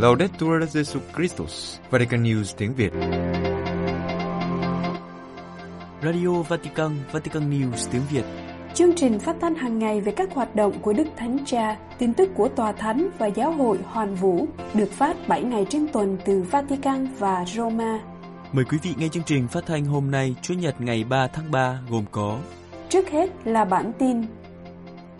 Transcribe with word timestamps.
Laudetur 0.00 0.62
Jesu 0.72 1.00
Christus, 1.16 1.78
Vatican 1.90 2.22
News 2.22 2.54
tiếng 2.56 2.74
Việt. 2.74 2.92
Radio 6.02 6.42
Vatican, 6.48 6.90
Vatican 7.12 7.50
News 7.50 7.88
tiếng 7.92 8.02
Việt. 8.10 8.24
Chương 8.74 8.94
trình 8.96 9.18
phát 9.18 9.36
thanh 9.40 9.54
hàng 9.54 9.78
ngày 9.78 10.00
về 10.00 10.12
các 10.12 10.34
hoạt 10.34 10.56
động 10.56 10.72
của 10.82 10.92
Đức 10.92 11.06
Thánh 11.16 11.38
Cha, 11.46 11.76
tin 11.98 12.14
tức 12.14 12.30
của 12.36 12.48
Tòa 12.48 12.72
Thánh 12.72 13.08
và 13.18 13.26
Giáo 13.26 13.52
hội 13.52 13.78
Hoàn 13.84 14.14
Vũ 14.14 14.46
được 14.74 14.92
phát 14.92 15.16
7 15.28 15.42
ngày 15.42 15.66
trên 15.70 15.86
tuần 15.92 16.18
từ 16.24 16.42
Vatican 16.50 17.08
và 17.18 17.44
Roma. 17.46 18.00
Mời 18.52 18.64
quý 18.64 18.78
vị 18.82 18.90
nghe 18.98 19.08
chương 19.08 19.24
trình 19.26 19.48
phát 19.48 19.66
thanh 19.66 19.84
hôm 19.84 20.10
nay, 20.10 20.34
Chủ 20.42 20.54
nhật 20.54 20.80
ngày 20.80 21.04
3 21.04 21.26
tháng 21.26 21.50
3 21.50 21.78
gồm 21.90 22.04
có 22.10 22.38
Trước 22.88 23.10
hết 23.10 23.30
là 23.44 23.64
bản 23.64 23.92
tin 23.98 24.22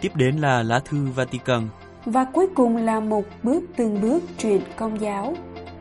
Tiếp 0.00 0.12
đến 0.14 0.36
là 0.36 0.62
lá 0.62 0.80
thư 0.84 1.06
Vatican 1.14 1.68
và 2.04 2.24
cuối 2.24 2.46
cùng 2.54 2.76
là 2.76 3.00
một 3.00 3.24
bước 3.42 3.62
từng 3.76 4.00
bước 4.00 4.22
truyền 4.38 4.60
công 4.76 5.00
giáo. 5.00 5.34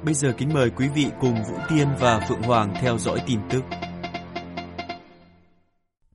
Bây 0.04 0.14
giờ 0.14 0.34
kính 0.38 0.54
mời 0.54 0.70
quý 0.70 0.88
vị 0.96 1.06
cùng 1.22 1.36
Vũ 1.36 1.58
Tiên 1.70 1.88
và 2.00 2.20
Phượng 2.20 2.42
Hoàng 2.42 2.74
theo 2.82 2.98
dõi 2.98 3.20
tin 3.28 3.40
tức. 3.50 3.64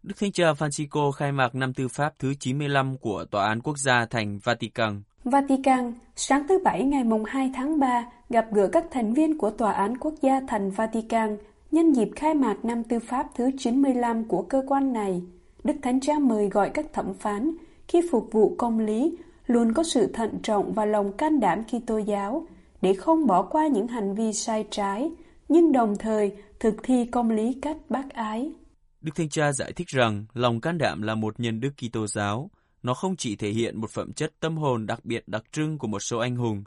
Đức 0.02 0.14
Thánh 0.20 0.32
Cha 0.32 0.52
Francisco 0.52 1.10
khai 1.10 1.32
mạc 1.32 1.54
năm 1.54 1.74
tư 1.74 1.88
pháp 1.88 2.12
thứ 2.18 2.34
95 2.40 2.96
của 2.98 3.24
Tòa 3.30 3.46
án 3.46 3.60
Quốc 3.60 3.78
gia 3.78 4.06
thành 4.06 4.38
Vatican. 4.38 5.02
Vatican, 5.24 5.92
sáng 6.16 6.48
thứ 6.48 6.58
Bảy 6.64 6.84
ngày 6.84 7.04
mùng 7.04 7.24
2 7.24 7.50
tháng 7.54 7.78
3, 7.80 8.04
gặp 8.30 8.46
gỡ 8.52 8.68
các 8.72 8.84
thành 8.90 9.14
viên 9.14 9.38
của 9.38 9.50
Tòa 9.50 9.72
án 9.72 9.96
Quốc 9.96 10.14
gia 10.22 10.40
thành 10.48 10.70
Vatican 10.70 11.36
nhân 11.70 11.92
dịp 11.92 12.08
khai 12.16 12.34
mạc 12.34 12.64
năm 12.64 12.82
tư 12.84 12.98
pháp 12.98 13.26
thứ 13.34 13.50
95 13.58 14.24
của 14.24 14.42
cơ 14.42 14.62
quan 14.66 14.92
này. 14.92 15.22
Đức 15.64 15.74
Thánh 15.82 16.00
Cha 16.00 16.18
mời 16.18 16.48
gọi 16.48 16.70
các 16.74 16.86
thẩm 16.92 17.14
phán 17.14 17.50
khi 17.88 18.00
phục 18.10 18.28
vụ 18.32 18.54
công 18.58 18.78
lý 18.78 19.16
luôn 19.46 19.72
có 19.72 19.82
sự 19.82 20.06
thận 20.06 20.38
trọng 20.42 20.72
và 20.72 20.84
lòng 20.84 21.12
can 21.12 21.40
đảm 21.40 21.62
khi 21.68 21.80
Kitô 21.80 21.98
giáo 21.98 22.46
để 22.82 22.94
không 22.94 23.26
bỏ 23.26 23.42
qua 23.42 23.66
những 23.66 23.88
hành 23.88 24.14
vi 24.14 24.32
sai 24.32 24.66
trái, 24.70 25.10
nhưng 25.48 25.72
đồng 25.72 25.96
thời 25.98 26.32
thực 26.60 26.74
thi 26.82 27.06
công 27.12 27.30
lý 27.30 27.58
cách 27.62 27.76
bác 27.88 28.10
ái. 28.10 28.52
Đức 29.00 29.12
Thanh 29.14 29.28
Cha 29.28 29.52
giải 29.52 29.72
thích 29.72 29.88
rằng 29.88 30.24
lòng 30.34 30.60
can 30.60 30.78
đảm 30.78 31.02
là 31.02 31.14
một 31.14 31.40
nhân 31.40 31.60
đức 31.60 31.70
Kitô 31.76 32.06
giáo, 32.06 32.50
nó 32.82 32.94
không 32.94 33.16
chỉ 33.16 33.36
thể 33.36 33.50
hiện 33.50 33.80
một 33.80 33.90
phẩm 33.90 34.12
chất 34.12 34.32
tâm 34.40 34.56
hồn 34.56 34.86
đặc 34.86 35.04
biệt 35.04 35.28
đặc 35.28 35.44
trưng 35.52 35.78
của 35.78 35.86
một 35.86 36.00
số 36.00 36.18
anh 36.18 36.36
hùng. 36.36 36.64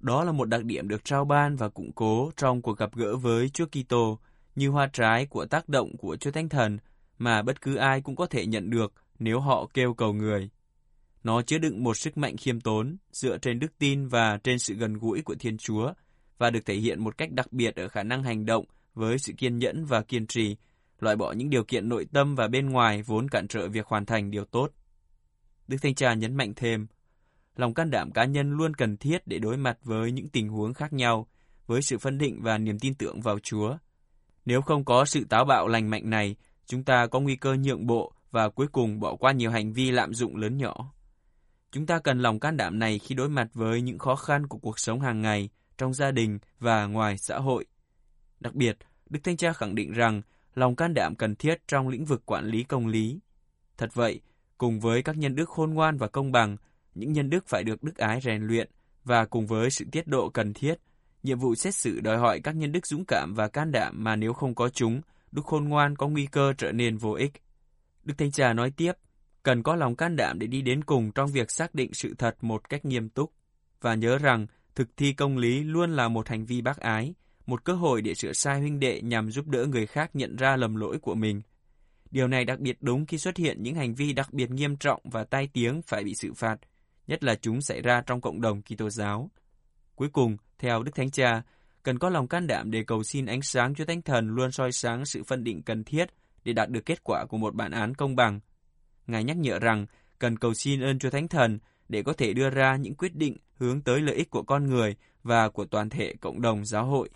Đó 0.00 0.24
là 0.24 0.32
một 0.32 0.48
đặc 0.48 0.64
điểm 0.64 0.88
được 0.88 1.04
trao 1.04 1.24
ban 1.24 1.56
và 1.56 1.68
củng 1.68 1.92
cố 1.92 2.30
trong 2.36 2.62
cuộc 2.62 2.78
gặp 2.78 2.94
gỡ 2.94 3.16
với 3.16 3.48
Chúa 3.48 3.66
Kitô, 3.66 4.18
như 4.56 4.68
hoa 4.68 4.88
trái 4.92 5.26
của 5.26 5.46
tác 5.46 5.68
động 5.68 5.96
của 5.96 6.16
Chúa 6.16 6.30
Thánh 6.30 6.48
Thần 6.48 6.78
mà 7.18 7.42
bất 7.42 7.60
cứ 7.60 7.76
ai 7.76 8.00
cũng 8.00 8.16
có 8.16 8.26
thể 8.26 8.46
nhận 8.46 8.70
được 8.70 8.92
nếu 9.18 9.40
họ 9.40 9.66
kêu 9.74 9.94
cầu 9.94 10.12
người. 10.12 10.50
Nó 11.26 11.42
chứa 11.42 11.58
đựng 11.58 11.82
một 11.82 11.96
sức 11.96 12.18
mạnh 12.18 12.36
khiêm 12.36 12.60
tốn, 12.60 12.96
dựa 13.12 13.38
trên 13.38 13.58
đức 13.58 13.78
tin 13.78 14.06
và 14.06 14.38
trên 14.44 14.58
sự 14.58 14.74
gần 14.74 14.94
gũi 14.94 15.22
của 15.22 15.34
Thiên 15.34 15.58
Chúa, 15.58 15.92
và 16.38 16.50
được 16.50 16.66
thể 16.66 16.74
hiện 16.74 17.04
một 17.04 17.18
cách 17.18 17.32
đặc 17.32 17.52
biệt 17.52 17.76
ở 17.76 17.88
khả 17.88 18.02
năng 18.02 18.22
hành 18.22 18.46
động 18.46 18.64
với 18.94 19.18
sự 19.18 19.32
kiên 19.38 19.58
nhẫn 19.58 19.84
và 19.84 20.02
kiên 20.02 20.26
trì, 20.26 20.56
loại 21.00 21.16
bỏ 21.16 21.32
những 21.32 21.50
điều 21.50 21.64
kiện 21.64 21.88
nội 21.88 22.06
tâm 22.12 22.34
và 22.34 22.48
bên 22.48 22.70
ngoài 22.70 23.02
vốn 23.02 23.28
cản 23.28 23.48
trở 23.48 23.68
việc 23.68 23.86
hoàn 23.86 24.06
thành 24.06 24.30
điều 24.30 24.44
tốt. 24.44 24.70
Đức 25.68 25.76
Thanh 25.82 25.94
Cha 25.94 26.14
nhấn 26.14 26.34
mạnh 26.34 26.52
thêm, 26.56 26.86
lòng 27.56 27.74
can 27.74 27.90
đảm 27.90 28.10
cá 28.10 28.24
nhân 28.24 28.50
luôn 28.50 28.74
cần 28.74 28.96
thiết 28.96 29.26
để 29.26 29.38
đối 29.38 29.56
mặt 29.56 29.78
với 29.82 30.12
những 30.12 30.28
tình 30.28 30.48
huống 30.48 30.74
khác 30.74 30.92
nhau, 30.92 31.26
với 31.66 31.82
sự 31.82 31.98
phân 31.98 32.18
định 32.18 32.42
và 32.42 32.58
niềm 32.58 32.78
tin 32.78 32.94
tưởng 32.94 33.20
vào 33.20 33.38
Chúa. 33.38 33.76
Nếu 34.44 34.62
không 34.62 34.84
có 34.84 35.04
sự 35.04 35.24
táo 35.28 35.44
bạo 35.44 35.68
lành 35.68 35.90
mạnh 35.90 36.10
này, 36.10 36.36
chúng 36.66 36.84
ta 36.84 37.06
có 37.06 37.20
nguy 37.20 37.36
cơ 37.36 37.54
nhượng 37.54 37.86
bộ 37.86 38.12
và 38.30 38.48
cuối 38.48 38.66
cùng 38.72 39.00
bỏ 39.00 39.16
qua 39.16 39.32
nhiều 39.32 39.50
hành 39.50 39.72
vi 39.72 39.90
lạm 39.90 40.14
dụng 40.14 40.36
lớn 40.36 40.56
nhỏ. 40.56 40.95
Chúng 41.72 41.86
ta 41.86 41.98
cần 41.98 42.18
lòng 42.18 42.40
can 42.40 42.56
đảm 42.56 42.78
này 42.78 42.98
khi 42.98 43.14
đối 43.14 43.28
mặt 43.28 43.48
với 43.54 43.80
những 43.80 43.98
khó 43.98 44.16
khăn 44.16 44.46
của 44.46 44.58
cuộc 44.58 44.78
sống 44.78 45.00
hàng 45.00 45.22
ngày, 45.22 45.48
trong 45.78 45.94
gia 45.94 46.10
đình 46.10 46.38
và 46.60 46.86
ngoài 46.86 47.18
xã 47.18 47.38
hội. 47.38 47.66
Đặc 48.40 48.54
biệt, 48.54 48.76
Đức 49.10 49.20
Thanh 49.24 49.36
Cha 49.36 49.52
khẳng 49.52 49.74
định 49.74 49.92
rằng 49.92 50.22
lòng 50.54 50.76
can 50.76 50.94
đảm 50.94 51.14
cần 51.14 51.34
thiết 51.36 51.68
trong 51.68 51.88
lĩnh 51.88 52.04
vực 52.04 52.26
quản 52.26 52.46
lý 52.46 52.62
công 52.62 52.86
lý. 52.86 53.18
Thật 53.76 53.90
vậy, 53.94 54.20
cùng 54.58 54.80
với 54.80 55.02
các 55.02 55.16
nhân 55.16 55.34
đức 55.34 55.48
khôn 55.48 55.74
ngoan 55.74 55.96
và 55.96 56.08
công 56.08 56.32
bằng, 56.32 56.56
những 56.94 57.12
nhân 57.12 57.30
đức 57.30 57.46
phải 57.46 57.64
được 57.64 57.82
đức 57.82 57.96
ái 57.96 58.20
rèn 58.20 58.42
luyện 58.42 58.70
và 59.04 59.24
cùng 59.24 59.46
với 59.46 59.70
sự 59.70 59.84
tiết 59.92 60.06
độ 60.06 60.28
cần 60.28 60.52
thiết, 60.52 60.74
nhiệm 61.22 61.38
vụ 61.38 61.54
xét 61.54 61.74
xử 61.74 62.00
đòi 62.00 62.18
hỏi 62.18 62.40
các 62.40 62.56
nhân 62.56 62.72
đức 62.72 62.86
dũng 62.86 63.04
cảm 63.08 63.34
và 63.34 63.48
can 63.48 63.72
đảm 63.72 64.04
mà 64.04 64.16
nếu 64.16 64.32
không 64.32 64.54
có 64.54 64.68
chúng, 64.68 65.00
đức 65.32 65.44
khôn 65.44 65.64
ngoan 65.64 65.96
có 65.96 66.08
nguy 66.08 66.26
cơ 66.26 66.52
trở 66.58 66.72
nên 66.72 66.96
vô 66.96 67.12
ích. 67.12 67.32
Đức 68.04 68.14
Thanh 68.18 68.30
Cha 68.30 68.52
nói 68.52 68.70
tiếp, 68.70 68.92
cần 69.46 69.62
có 69.62 69.76
lòng 69.76 69.96
can 69.96 70.16
đảm 70.16 70.38
để 70.38 70.46
đi 70.46 70.62
đến 70.62 70.84
cùng 70.84 71.12
trong 71.12 71.30
việc 71.30 71.50
xác 71.50 71.74
định 71.74 71.94
sự 71.94 72.14
thật 72.18 72.36
một 72.40 72.68
cách 72.68 72.84
nghiêm 72.84 73.08
túc 73.08 73.32
và 73.80 73.94
nhớ 73.94 74.18
rằng 74.18 74.46
thực 74.74 74.96
thi 74.96 75.12
công 75.12 75.38
lý 75.38 75.64
luôn 75.64 75.96
là 75.96 76.08
một 76.08 76.28
hành 76.28 76.46
vi 76.46 76.60
bác 76.60 76.76
ái, 76.76 77.14
một 77.46 77.64
cơ 77.64 77.72
hội 77.72 78.02
để 78.02 78.14
sửa 78.14 78.32
sai 78.32 78.60
huynh 78.60 78.80
đệ 78.80 79.00
nhằm 79.02 79.30
giúp 79.30 79.48
đỡ 79.48 79.66
người 79.66 79.86
khác 79.86 80.10
nhận 80.16 80.36
ra 80.36 80.56
lầm 80.56 80.76
lỗi 80.76 80.98
của 80.98 81.14
mình. 81.14 81.42
Điều 82.10 82.28
này 82.28 82.44
đặc 82.44 82.58
biệt 82.58 82.76
đúng 82.80 83.06
khi 83.06 83.18
xuất 83.18 83.36
hiện 83.36 83.62
những 83.62 83.74
hành 83.74 83.94
vi 83.94 84.12
đặc 84.12 84.32
biệt 84.32 84.50
nghiêm 84.50 84.76
trọng 84.76 85.00
và 85.04 85.24
tai 85.24 85.48
tiếng 85.52 85.82
phải 85.82 86.04
bị 86.04 86.14
xử 86.14 86.32
phạt, 86.32 86.56
nhất 87.06 87.24
là 87.24 87.34
chúng 87.34 87.60
xảy 87.60 87.82
ra 87.82 88.02
trong 88.06 88.20
cộng 88.20 88.40
đồng 88.40 88.62
Kitô 88.62 88.90
giáo. 88.90 89.30
Cuối 89.94 90.08
cùng, 90.08 90.36
theo 90.58 90.82
Đức 90.82 90.92
Thánh 90.94 91.10
Cha, 91.10 91.42
cần 91.82 91.98
có 91.98 92.08
lòng 92.08 92.28
can 92.28 92.46
đảm 92.46 92.70
để 92.70 92.84
cầu 92.84 93.02
xin 93.02 93.26
ánh 93.26 93.42
sáng 93.42 93.74
cho 93.74 93.84
Thánh 93.84 94.02
Thần 94.02 94.28
luôn 94.28 94.52
soi 94.52 94.72
sáng 94.72 95.04
sự 95.04 95.24
phân 95.24 95.44
định 95.44 95.62
cần 95.62 95.84
thiết 95.84 96.06
để 96.44 96.52
đạt 96.52 96.70
được 96.70 96.86
kết 96.86 97.04
quả 97.04 97.24
của 97.28 97.36
một 97.36 97.54
bản 97.54 97.70
án 97.70 97.94
công 97.94 98.16
bằng 98.16 98.40
Ngài 99.06 99.24
nhắc 99.24 99.36
nhở 99.36 99.58
rằng 99.58 99.86
cần 100.18 100.38
cầu 100.38 100.54
xin 100.54 100.80
ơn 100.80 100.98
Chúa 100.98 101.10
Thánh 101.10 101.28
Thần 101.28 101.58
để 101.88 102.02
có 102.02 102.12
thể 102.12 102.32
đưa 102.32 102.50
ra 102.50 102.76
những 102.76 102.94
quyết 102.94 103.14
định 103.14 103.36
hướng 103.58 103.80
tới 103.80 104.00
lợi 104.00 104.14
ích 104.16 104.30
của 104.30 104.42
con 104.42 104.66
người 104.66 104.96
và 105.22 105.48
của 105.48 105.64
toàn 105.64 105.90
thể 105.90 106.14
cộng 106.20 106.40
đồng 106.40 106.64
giáo 106.64 106.84
hội. 106.86 107.08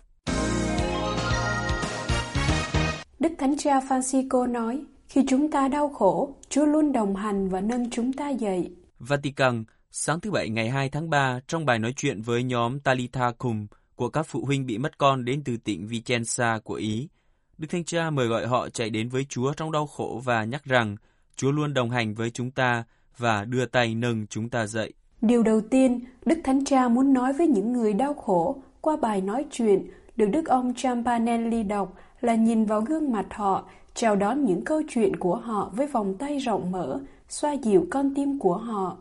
Đức 3.19 3.31
Thánh 3.39 3.57
Cha 3.57 3.79
Francisco 3.79 4.51
nói, 4.51 4.83
khi 5.07 5.21
chúng 5.27 5.51
ta 5.51 5.67
đau 5.67 5.89
khổ, 5.89 6.35
Chúa 6.49 6.65
luôn 6.65 6.91
đồng 6.91 7.15
hành 7.15 7.49
và 7.49 7.61
nâng 7.61 7.89
chúng 7.89 8.13
ta 8.13 8.29
dậy. 8.29 8.71
Vatican, 8.99 9.63
sáng 9.91 10.19
thứ 10.19 10.31
Bảy 10.31 10.49
ngày 10.49 10.69
2 10.69 10.89
tháng 10.89 11.09
3, 11.09 11.39
trong 11.47 11.65
bài 11.65 11.79
nói 11.79 11.93
chuyện 11.95 12.21
với 12.21 12.43
nhóm 12.43 12.79
Talitha 12.79 13.31
Cum 13.31 13.67
của 13.95 14.09
các 14.09 14.23
phụ 14.23 14.45
huynh 14.45 14.65
bị 14.65 14.77
mất 14.77 14.97
con 14.97 15.25
đến 15.25 15.41
từ 15.45 15.57
tỉnh 15.57 15.87
Vicenza 15.87 16.59
của 16.59 16.73
Ý, 16.73 17.09
Đức 17.57 17.67
Thánh 17.69 17.83
Cha 17.83 18.09
mời 18.09 18.27
gọi 18.27 18.47
họ 18.47 18.69
chạy 18.69 18.89
đến 18.89 19.09
với 19.09 19.25
Chúa 19.29 19.53
trong 19.53 19.71
đau 19.71 19.87
khổ 19.87 20.21
và 20.25 20.43
nhắc 20.43 20.65
rằng 20.65 20.95
Chúa 21.41 21.51
luôn 21.51 21.73
đồng 21.73 21.89
hành 21.89 22.13
với 22.13 22.29
chúng 22.29 22.51
ta 22.51 22.83
và 23.17 23.45
đưa 23.45 23.65
tay 23.65 23.95
nâng 23.95 24.27
chúng 24.27 24.49
ta 24.49 24.65
dậy. 24.65 24.93
Điều 25.21 25.43
đầu 25.43 25.61
tiên, 25.61 25.99
Đức 26.25 26.39
Thánh 26.43 26.65
Cha 26.65 26.87
muốn 26.87 27.13
nói 27.13 27.33
với 27.33 27.47
những 27.47 27.73
người 27.73 27.93
đau 27.93 28.13
khổ 28.13 28.55
qua 28.81 28.97
bài 29.01 29.21
nói 29.21 29.45
chuyện 29.51 29.87
được 30.15 30.25
Đức 30.25 30.45
ông 30.45 30.73
Champanelli 30.75 31.63
đọc 31.63 31.93
là 32.21 32.35
nhìn 32.35 32.65
vào 32.65 32.81
gương 32.81 33.11
mặt 33.11 33.25
họ, 33.31 33.63
chào 33.93 34.15
đón 34.15 34.45
những 34.45 34.65
câu 34.65 34.81
chuyện 34.89 35.15
của 35.15 35.35
họ 35.35 35.71
với 35.75 35.87
vòng 35.87 36.15
tay 36.17 36.37
rộng 36.37 36.71
mở, 36.71 36.99
xoa 37.29 37.53
dịu 37.53 37.87
con 37.91 38.15
tim 38.15 38.39
của 38.39 38.57
họ. 38.57 38.97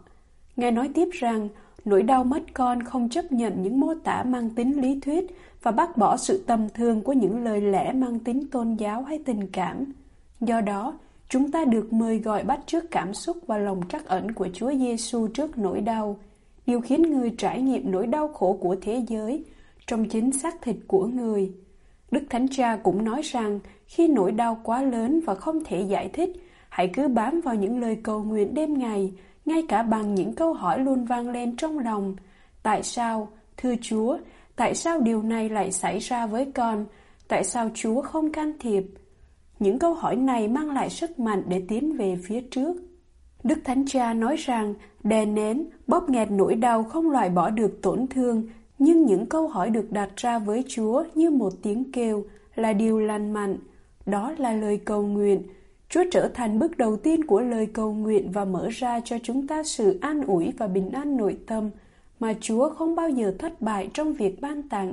Ngài 0.56 0.70
nói 0.70 0.90
tiếp 0.94 1.08
rằng, 1.12 1.48
nỗi 1.84 2.02
đau 2.02 2.24
mất 2.24 2.42
con 2.54 2.82
không 2.82 3.08
chấp 3.08 3.32
nhận 3.32 3.62
những 3.62 3.80
mô 3.80 3.94
tả 4.04 4.22
mang 4.22 4.50
tính 4.50 4.80
lý 4.80 5.00
thuyết 5.00 5.26
và 5.62 5.70
bác 5.70 5.96
bỏ 5.96 6.16
sự 6.16 6.44
tầm 6.46 6.68
thường 6.68 7.02
của 7.02 7.12
những 7.12 7.44
lời 7.44 7.60
lẽ 7.60 7.92
mang 7.92 8.18
tính 8.18 8.46
tôn 8.50 8.74
giáo 8.74 9.02
hay 9.02 9.18
tình 9.26 9.46
cảm. 9.52 9.84
Do 10.40 10.60
đó, 10.60 10.98
Chúng 11.30 11.50
ta 11.50 11.64
được 11.64 11.92
mời 11.92 12.18
gọi 12.18 12.44
bắt 12.44 12.60
chước 12.66 12.90
cảm 12.90 13.14
xúc 13.14 13.36
và 13.46 13.58
lòng 13.58 13.80
trắc 13.88 14.06
ẩn 14.06 14.32
của 14.32 14.48
Chúa 14.52 14.72
Giêsu 14.72 15.28
trước 15.28 15.58
nỗi 15.58 15.80
đau, 15.80 16.18
điều 16.66 16.80
khiến 16.80 17.02
người 17.02 17.34
trải 17.38 17.62
nghiệm 17.62 17.90
nỗi 17.90 18.06
đau 18.06 18.28
khổ 18.28 18.58
của 18.60 18.76
thế 18.82 19.02
giới 19.08 19.44
trong 19.86 20.08
chính 20.08 20.32
xác 20.32 20.62
thịt 20.62 20.76
của 20.86 21.06
người. 21.06 21.52
Đức 22.10 22.22
Thánh 22.30 22.46
Cha 22.48 22.76
cũng 22.76 23.04
nói 23.04 23.22
rằng 23.22 23.60
khi 23.86 24.08
nỗi 24.08 24.32
đau 24.32 24.60
quá 24.62 24.82
lớn 24.82 25.20
và 25.26 25.34
không 25.34 25.64
thể 25.64 25.80
giải 25.80 26.10
thích, 26.12 26.30
hãy 26.68 26.90
cứ 26.92 27.08
bám 27.08 27.40
vào 27.40 27.54
những 27.54 27.80
lời 27.80 27.98
cầu 28.02 28.24
nguyện 28.24 28.54
đêm 28.54 28.78
ngày, 28.78 29.12
ngay 29.44 29.62
cả 29.68 29.82
bằng 29.82 30.14
những 30.14 30.34
câu 30.34 30.52
hỏi 30.52 30.78
luôn 30.78 31.04
vang 31.04 31.30
lên 31.30 31.56
trong 31.56 31.78
lòng. 31.78 32.16
Tại 32.62 32.82
sao, 32.82 33.28
thưa 33.56 33.74
Chúa, 33.80 34.18
tại 34.56 34.74
sao 34.74 35.00
điều 35.00 35.22
này 35.22 35.48
lại 35.48 35.72
xảy 35.72 35.98
ra 35.98 36.26
với 36.26 36.52
con? 36.54 36.86
Tại 37.28 37.44
sao 37.44 37.70
Chúa 37.74 38.02
không 38.02 38.32
can 38.32 38.52
thiệp? 38.60 38.84
Những 39.60 39.78
câu 39.78 39.94
hỏi 39.94 40.16
này 40.16 40.48
mang 40.48 40.70
lại 40.70 40.90
sức 40.90 41.18
mạnh 41.18 41.42
để 41.48 41.62
tiến 41.68 41.96
về 41.96 42.16
phía 42.24 42.40
trước. 42.40 42.76
Đức 43.44 43.58
Thánh 43.64 43.84
Cha 43.86 44.14
nói 44.14 44.36
rằng 44.36 44.74
đè 45.02 45.26
nén, 45.26 45.64
bóp 45.86 46.10
nghẹt 46.10 46.30
nỗi 46.30 46.54
đau 46.54 46.84
không 46.84 47.10
loại 47.10 47.30
bỏ 47.30 47.50
được 47.50 47.82
tổn 47.82 48.06
thương, 48.06 48.48
nhưng 48.78 49.06
những 49.06 49.26
câu 49.26 49.48
hỏi 49.48 49.70
được 49.70 49.92
đặt 49.92 50.10
ra 50.16 50.38
với 50.38 50.64
Chúa 50.68 51.04
như 51.14 51.30
một 51.30 51.52
tiếng 51.62 51.92
kêu 51.92 52.24
là 52.54 52.72
điều 52.72 53.00
lành 53.00 53.32
mạnh. 53.32 53.56
Đó 54.06 54.32
là 54.38 54.52
lời 54.52 54.80
cầu 54.84 55.02
nguyện. 55.02 55.42
Chúa 55.88 56.04
trở 56.10 56.28
thành 56.34 56.58
bước 56.58 56.76
đầu 56.76 56.96
tiên 56.96 57.24
của 57.24 57.40
lời 57.40 57.66
cầu 57.66 57.92
nguyện 57.92 58.30
và 58.32 58.44
mở 58.44 58.68
ra 58.70 59.00
cho 59.04 59.18
chúng 59.22 59.46
ta 59.46 59.62
sự 59.62 59.98
an 60.00 60.22
ủi 60.26 60.52
và 60.58 60.66
bình 60.66 60.90
an 60.90 61.16
nội 61.16 61.38
tâm 61.46 61.70
mà 62.20 62.34
Chúa 62.40 62.70
không 62.70 62.94
bao 62.94 63.10
giờ 63.10 63.34
thất 63.38 63.60
bại 63.60 63.90
trong 63.94 64.12
việc 64.12 64.40
ban 64.40 64.68
tặng. 64.68 64.92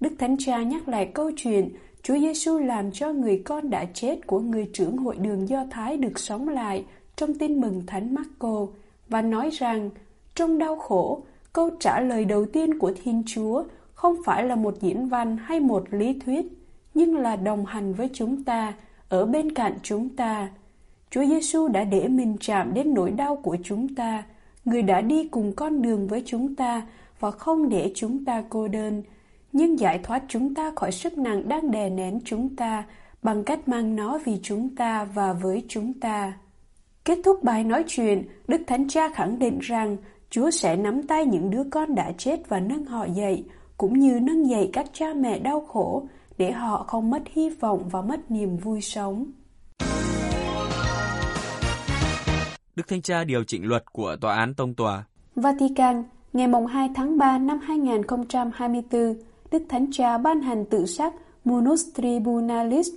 Đức 0.00 0.12
Thánh 0.18 0.36
Cha 0.38 0.62
nhắc 0.62 0.88
lại 0.88 1.10
câu 1.14 1.30
chuyện 1.36 1.68
Chúa 2.02 2.18
Giêsu 2.18 2.58
làm 2.58 2.92
cho 2.92 3.12
người 3.12 3.42
con 3.44 3.70
đã 3.70 3.84
chết 3.94 4.26
của 4.26 4.40
người 4.40 4.70
trưởng 4.72 4.96
hội 4.96 5.16
đường 5.16 5.48
Do 5.48 5.64
Thái 5.70 5.96
được 5.96 6.18
sống 6.18 6.48
lại 6.48 6.84
trong 7.16 7.34
tin 7.34 7.60
mừng 7.60 7.82
Thánh 7.86 8.14
Marco 8.14 8.66
và 9.08 9.22
nói 9.22 9.50
rằng 9.50 9.90
trong 10.34 10.58
đau 10.58 10.76
khổ, 10.76 11.22
câu 11.52 11.70
trả 11.80 12.00
lời 12.00 12.24
đầu 12.24 12.46
tiên 12.46 12.78
của 12.78 12.92
Thiên 13.02 13.22
Chúa 13.26 13.64
không 13.94 14.16
phải 14.24 14.44
là 14.44 14.54
một 14.54 14.74
diễn 14.80 15.08
văn 15.08 15.36
hay 15.36 15.60
một 15.60 15.84
lý 15.90 16.18
thuyết, 16.24 16.46
nhưng 16.94 17.16
là 17.16 17.36
đồng 17.36 17.66
hành 17.66 17.94
với 17.94 18.10
chúng 18.12 18.44
ta, 18.44 18.74
ở 19.08 19.26
bên 19.26 19.54
cạnh 19.54 19.72
chúng 19.82 20.08
ta. 20.08 20.48
Chúa 21.10 21.24
Giêsu 21.24 21.68
đã 21.68 21.84
để 21.84 22.08
mình 22.08 22.36
chạm 22.40 22.74
đến 22.74 22.94
nỗi 22.94 23.10
đau 23.10 23.36
của 23.36 23.56
chúng 23.64 23.94
ta, 23.94 24.22
người 24.64 24.82
đã 24.82 25.00
đi 25.00 25.28
cùng 25.28 25.52
con 25.52 25.82
đường 25.82 26.06
với 26.06 26.22
chúng 26.26 26.54
ta 26.54 26.82
và 27.20 27.30
không 27.30 27.68
để 27.68 27.92
chúng 27.94 28.24
ta 28.24 28.44
cô 28.48 28.68
đơn, 28.68 29.02
nhưng 29.52 29.78
giải 29.78 30.00
thoát 30.02 30.22
chúng 30.28 30.54
ta 30.54 30.72
khỏi 30.76 30.92
sức 30.92 31.18
nặng 31.18 31.48
đang 31.48 31.70
đè 31.70 31.90
nén 31.90 32.20
chúng 32.24 32.56
ta 32.56 32.84
bằng 33.22 33.44
cách 33.44 33.68
mang 33.68 33.96
nó 33.96 34.18
vì 34.24 34.40
chúng 34.42 34.76
ta 34.76 35.04
và 35.04 35.32
với 35.32 35.64
chúng 35.68 36.00
ta. 36.00 36.32
Kết 37.04 37.18
thúc 37.24 37.42
bài 37.42 37.64
nói 37.64 37.84
chuyện, 37.86 38.28
Đức 38.48 38.62
Thánh 38.66 38.88
Cha 38.88 39.08
khẳng 39.08 39.38
định 39.38 39.58
rằng 39.58 39.96
Chúa 40.30 40.50
sẽ 40.50 40.76
nắm 40.76 41.02
tay 41.02 41.26
những 41.26 41.50
đứa 41.50 41.62
con 41.70 41.94
đã 41.94 42.12
chết 42.18 42.48
và 42.48 42.60
nâng 42.60 42.84
họ 42.84 43.04
dậy, 43.04 43.44
cũng 43.76 43.98
như 43.98 44.20
nâng 44.20 44.48
dậy 44.48 44.70
các 44.72 44.86
cha 44.92 45.06
mẹ 45.14 45.38
đau 45.38 45.60
khổ 45.60 46.08
để 46.38 46.52
họ 46.52 46.84
không 46.88 47.10
mất 47.10 47.22
hy 47.32 47.50
vọng 47.50 47.88
và 47.88 48.02
mất 48.02 48.30
niềm 48.30 48.56
vui 48.56 48.80
sống. 48.80 49.32
Đức 52.76 52.88
Thanh 52.88 53.02
Cha 53.02 53.24
điều 53.24 53.44
chỉnh 53.44 53.64
luật 53.64 53.92
của 53.92 54.16
Tòa 54.20 54.34
án 54.36 54.54
Tông 54.54 54.74
Tòa 54.74 55.04
Vatican, 55.34 56.04
ngày 56.32 56.48
2 56.68 56.88
tháng 56.94 57.18
3 57.18 57.38
năm 57.38 57.58
2024, 57.62 59.14
Đức 59.52 59.62
Thánh 59.68 59.86
Cha 59.92 60.18
ban 60.18 60.40
hành 60.40 60.64
tự 60.64 60.86
sắc 60.86 61.12
Munus 61.44 61.84
Tribunalis, 61.96 62.88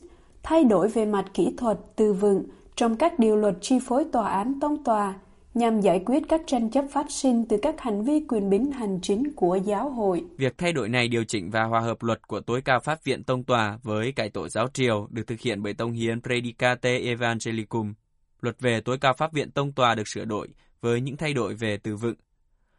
thay 0.44 0.64
đổi 0.64 0.88
về 0.88 1.06
mặt 1.06 1.26
kỹ 1.34 1.54
thuật 1.58 1.78
từ 1.96 2.14
vựng 2.14 2.44
trong 2.76 2.96
các 2.96 3.20
điều 3.20 3.36
luật 3.36 3.56
chi 3.62 3.80
phối 3.86 4.06
tòa 4.12 4.30
án 4.30 4.60
tông 4.60 4.84
tòa 4.84 5.14
nhằm 5.54 5.82
giải 5.82 6.04
quyết 6.06 6.24
các 6.30 6.42
tranh 6.48 6.70
chấp 6.72 6.86
phát 6.92 7.12
sinh 7.12 7.46
từ 7.46 7.58
các 7.62 7.82
hành 7.82 8.04
vi 8.04 8.20
quyền 8.28 8.50
bính 8.50 8.72
hành 8.72 9.00
chính 9.02 9.34
của 9.36 9.56
giáo 9.56 9.90
hội. 9.90 10.26
Việc 10.38 10.58
thay 10.58 10.74
đổi 10.74 10.90
này 10.90 11.08
điều 11.08 11.24
chỉnh 11.24 11.50
và 11.50 11.64
hòa 11.64 11.80
hợp 11.80 12.04
luật 12.04 12.28
của 12.28 12.40
tối 12.40 12.62
cao 12.62 12.80
pháp 12.80 13.04
viện 13.04 13.24
tông 13.24 13.44
tòa 13.44 13.80
với 13.84 14.12
cải 14.12 14.30
tổ 14.30 14.50
giáo 14.50 14.68
triều 14.74 15.08
được 15.12 15.28
thực 15.28 15.40
hiện 15.40 15.64
bởi 15.64 15.74
tông 15.74 15.92
hiến 15.92 16.22
Predicate 16.22 17.00
Evangelicum. 17.00 17.94
Luật 18.42 18.60
về 18.60 18.82
tối 18.82 18.98
cao 19.02 19.14
pháp 19.18 19.34
viện 19.34 19.52
tông 19.52 19.72
tòa 19.72 19.96
được 19.96 20.08
sửa 20.14 20.26
đổi 20.26 20.48
với 20.82 21.02
những 21.02 21.18
thay 21.18 21.34
đổi 21.34 21.54
về 21.54 21.78
từ 21.78 21.96
vựng. 21.96 22.16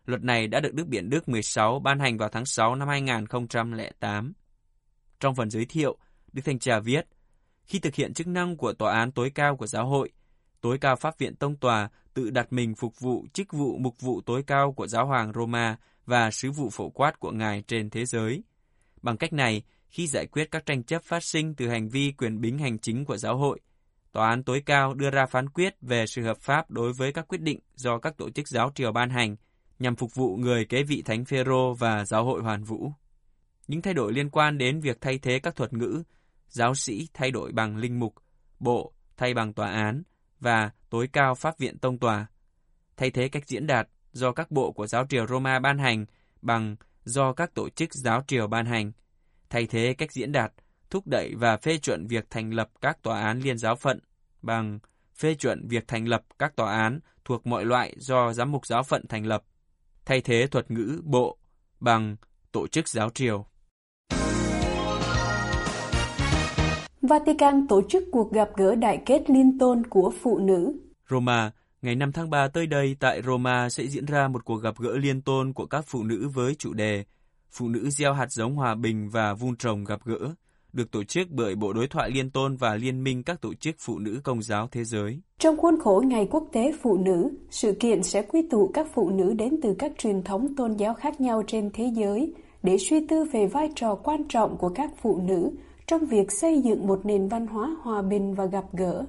Luật 0.07 0.25
này 0.25 0.47
đã 0.47 0.61
được 0.61 0.75
Đức 0.75 0.87
Biển 0.87 1.11
Đức 1.11 1.29
16 1.29 1.81
ban 1.81 1.99
hành 1.99 2.19
vào 2.19 2.29
tháng 2.29 2.47
6 2.47 2.75
năm 2.75 2.89
2008. 2.89 4.33
Trong 5.21 5.35
phần 5.35 5.51
giới 5.51 5.65
thiệu, 5.65 5.99
Đức 6.33 6.43
Thanh 6.45 6.59
Trà 6.59 6.81
viết, 6.81 7.07
khi 7.65 7.79
thực 7.79 7.95
hiện 7.95 8.15
chức 8.15 8.27
năng 8.27 8.57
của 8.57 8.73
tòa 8.73 8.99
án 8.99 9.13
tối 9.13 9.31
cao 9.35 9.57
của 9.57 9.67
giáo 9.67 9.87
hội, 9.87 10.11
tối 10.61 10.79
cao 10.79 10.97
pháp 10.97 11.19
viện 11.19 11.37
tông 11.37 11.57
tòa 11.57 11.89
tự 12.15 12.31
đặt 12.31 12.53
mình 12.53 12.75
phục 12.75 13.01
vụ 13.01 13.27
chức 13.33 13.53
vụ 13.53 13.79
mục 13.79 14.01
vụ 14.01 14.21
tối 14.21 14.43
cao 14.47 14.73
của 14.73 14.87
giáo 14.87 15.07
hoàng 15.07 15.33
Roma 15.33 15.77
và 16.07 16.31
sứ 16.31 16.51
vụ 16.51 16.71
phổ 16.71 16.89
quát 16.89 17.21
của 17.21 17.31
ngài 17.31 17.63
trên 17.63 17.91
thế 17.91 18.05
giới. 18.05 18.43
Bằng 19.03 19.17
cách 19.17 19.33
này, 19.33 19.63
khi 19.89 20.07
giải 20.07 20.27
quyết 20.27 20.51
các 20.51 20.67
tranh 20.67 20.83
chấp 20.83 21.03
phát 21.03 21.25
sinh 21.25 21.55
từ 21.55 21.69
hành 21.69 21.89
vi 21.89 22.13
quyền 22.19 22.41
bính 22.41 22.59
hành 22.59 22.79
chính 22.79 23.05
của 23.05 23.17
giáo 23.17 23.37
hội, 23.37 23.61
tòa 24.13 24.29
án 24.29 24.43
tối 24.43 24.63
cao 24.67 24.95
đưa 24.95 25.11
ra 25.11 25.27
phán 25.27 25.49
quyết 25.49 25.75
về 25.81 26.05
sự 26.07 26.23
hợp 26.23 26.39
pháp 26.41 26.71
đối 26.71 26.93
với 26.93 27.13
các 27.13 27.29
quyết 27.29 27.41
định 27.41 27.59
do 27.75 27.99
các 27.99 28.17
tổ 28.17 28.31
chức 28.31 28.49
giáo 28.49 28.73
triều 28.75 28.93
ban 28.93 29.11
hành 29.11 29.37
nhằm 29.79 29.97
phục 29.97 30.15
vụ 30.15 30.37
người 30.37 30.65
kế 30.65 30.83
vị 30.83 31.03
Thánh 31.03 31.25
Phêrô 31.25 31.75
và 31.75 32.05
giáo 32.05 32.25
hội 32.25 32.43
hoàn 32.43 32.65
vũ. 32.65 32.93
Những 33.69 33.83
thay 33.83 33.95
đổi 33.95 34.13
liên 34.13 34.31
quan 34.31 34.59
đến 34.59 34.81
việc 34.81 35.01
thay 35.01 35.19
thế 35.19 35.39
các 35.39 35.57
thuật 35.57 35.73
ngữ 35.73 36.03
giáo 36.49 36.75
sĩ 36.75 37.09
thay 37.15 37.31
đổi 37.31 37.53
bằng 37.53 37.77
linh 37.77 38.01
mục, 38.01 38.15
bộ 38.61 38.93
thay 39.17 39.35
bằng 39.35 39.53
tòa 39.53 39.71
án 39.71 40.03
và 40.41 40.71
tối 40.91 41.09
cao 41.13 41.35
pháp 41.35 41.59
viện 41.59 41.79
tông 41.79 41.99
tòa. 41.99 42.27
Thay 42.97 43.11
thế 43.11 43.29
cách 43.29 43.47
diễn 43.47 43.67
đạt 43.67 43.89
do 44.13 44.33
các 44.33 44.51
bộ 44.51 44.73
của 44.73 44.87
giáo 44.87 45.07
triều 45.07 45.27
Roma 45.27 45.59
ban 45.59 45.79
hành 45.79 46.07
bằng 46.43 46.77
do 47.05 47.33
các 47.33 47.55
tổ 47.55 47.69
chức 47.69 47.95
giáo 47.95 48.23
triều 48.27 48.47
ban 48.47 48.67
hành. 48.67 48.93
Thay 49.51 49.67
thế 49.67 49.95
cách 49.99 50.13
diễn 50.13 50.33
đạt 50.33 50.53
thúc 50.91 51.07
đẩy 51.07 51.35
và 51.35 51.57
phê 51.57 51.79
chuẩn 51.79 52.07
việc 52.07 52.31
thành 52.31 52.55
lập 52.55 52.71
các 52.81 53.03
tòa 53.03 53.23
án 53.23 53.41
liên 53.41 53.59
giáo 53.59 53.77
phận 53.77 54.01
bằng 54.43 54.79
phê 55.15 55.35
chuẩn 55.35 55.69
việc 55.69 55.89
thành 55.89 56.09
lập 56.09 56.23
các 56.39 56.57
tòa 56.57 56.79
án 56.79 57.01
thuộc 57.25 57.47
mọi 57.47 57.65
loại 57.65 57.95
do 57.99 58.33
giám 58.33 58.53
mục 58.53 58.67
giáo 58.67 58.83
phận 58.83 59.07
thành 59.07 59.27
lập. 59.27 59.43
Thay 60.07 60.21
thế 60.21 60.47
thuật 60.47 60.71
ngữ 60.71 61.01
bộ 61.05 61.39
bằng 61.81 62.17
tổ 62.53 62.67
chức 62.67 62.89
giáo 62.89 63.11
triều. 63.11 63.47
Vatican 67.03 67.67
tổ 67.69 67.83
chức 67.89 68.05
cuộc 68.13 68.33
gặp 68.33 68.49
gỡ 68.57 68.75
đại 68.75 69.03
kết 69.07 69.31
liên 69.31 69.59
tôn 69.59 69.87
của 69.87 70.13
phụ 70.23 70.39
nữ. 70.39 70.73
Roma, 71.11 71.51
ngày 71.83 71.95
5 71.95 72.13
tháng 72.13 72.31
3 72.31 72.49
tới 72.49 72.67
đây 72.67 72.97
tại 73.01 73.23
Roma 73.23 73.69
sẽ 73.69 73.87
diễn 73.87 74.05
ra 74.05 74.29
một 74.29 74.45
cuộc 74.45 74.57
gặp 74.57 74.75
gỡ 74.79 74.97
liên 74.97 75.23
tôn 75.23 75.53
của 75.53 75.67
các 75.67 75.85
phụ 75.87 76.03
nữ 76.03 76.29
với 76.29 76.55
chủ 76.55 76.75
đề 76.75 77.05
Phụ 77.57 77.69
nữ 77.69 77.91
gieo 77.91 78.13
hạt 78.13 78.33
giống 78.33 78.55
hòa 78.55 78.75
bình 78.75 79.11
và 79.11 79.35
vun 79.35 79.57
trồng 79.57 79.85
gặp 79.85 80.01
gỡ, 80.05 80.35
được 80.77 80.91
tổ 80.91 81.05
chức 81.05 81.29
bởi 81.31 81.55
Bộ 81.55 81.73
Đối 81.73 81.87
thoại 81.89 82.11
Liên 82.11 82.31
tôn 82.31 82.57
và 82.57 82.75
Liên 82.75 83.05
minh 83.05 83.23
các 83.23 83.41
tổ 83.41 83.55
chức 83.55 83.75
phụ 83.79 83.99
nữ 83.99 84.21
công 84.25 84.43
giáo 84.43 84.69
thế 84.73 84.85
giới. 84.85 85.21
Trong 85.39 85.57
khuôn 85.57 85.81
khổ 85.81 86.03
Ngày 86.07 86.29
Quốc 86.31 86.45
tế 86.53 86.73
Phụ 86.83 86.97
nữ, 86.97 87.31
sự 87.51 87.73
kiện 87.81 88.03
sẽ 88.03 88.23
quy 88.23 88.43
tụ 88.51 88.71
các 88.75 88.87
phụ 88.95 89.11
nữ 89.11 89.35
đến 89.35 89.61
từ 89.63 89.75
các 89.79 89.93
truyền 89.99 90.23
thống 90.23 90.55
tôn 90.57 90.73
giáo 90.73 90.95
khác 90.95 91.21
nhau 91.21 91.43
trên 91.47 91.71
thế 91.75 91.91
giới 91.95 92.33
để 92.63 92.79
suy 92.79 93.07
tư 93.07 93.25
về 93.33 93.47
vai 93.47 93.71
trò 93.77 93.95
quan 93.95 94.25
trọng 94.29 94.57
của 94.57 94.69
các 94.69 94.91
phụ 95.03 95.21
nữ 95.25 95.51
trong 95.87 96.07
việc 96.07 96.33
xây 96.33 96.61
dựng 96.61 96.87
một 96.87 97.01
nền 97.07 97.29
văn 97.29 97.47
hóa 97.47 97.77
hòa 97.83 98.03
bình 98.03 98.35
và 98.35 98.47
gặp 98.47 98.65
gỡ. 98.73 99.05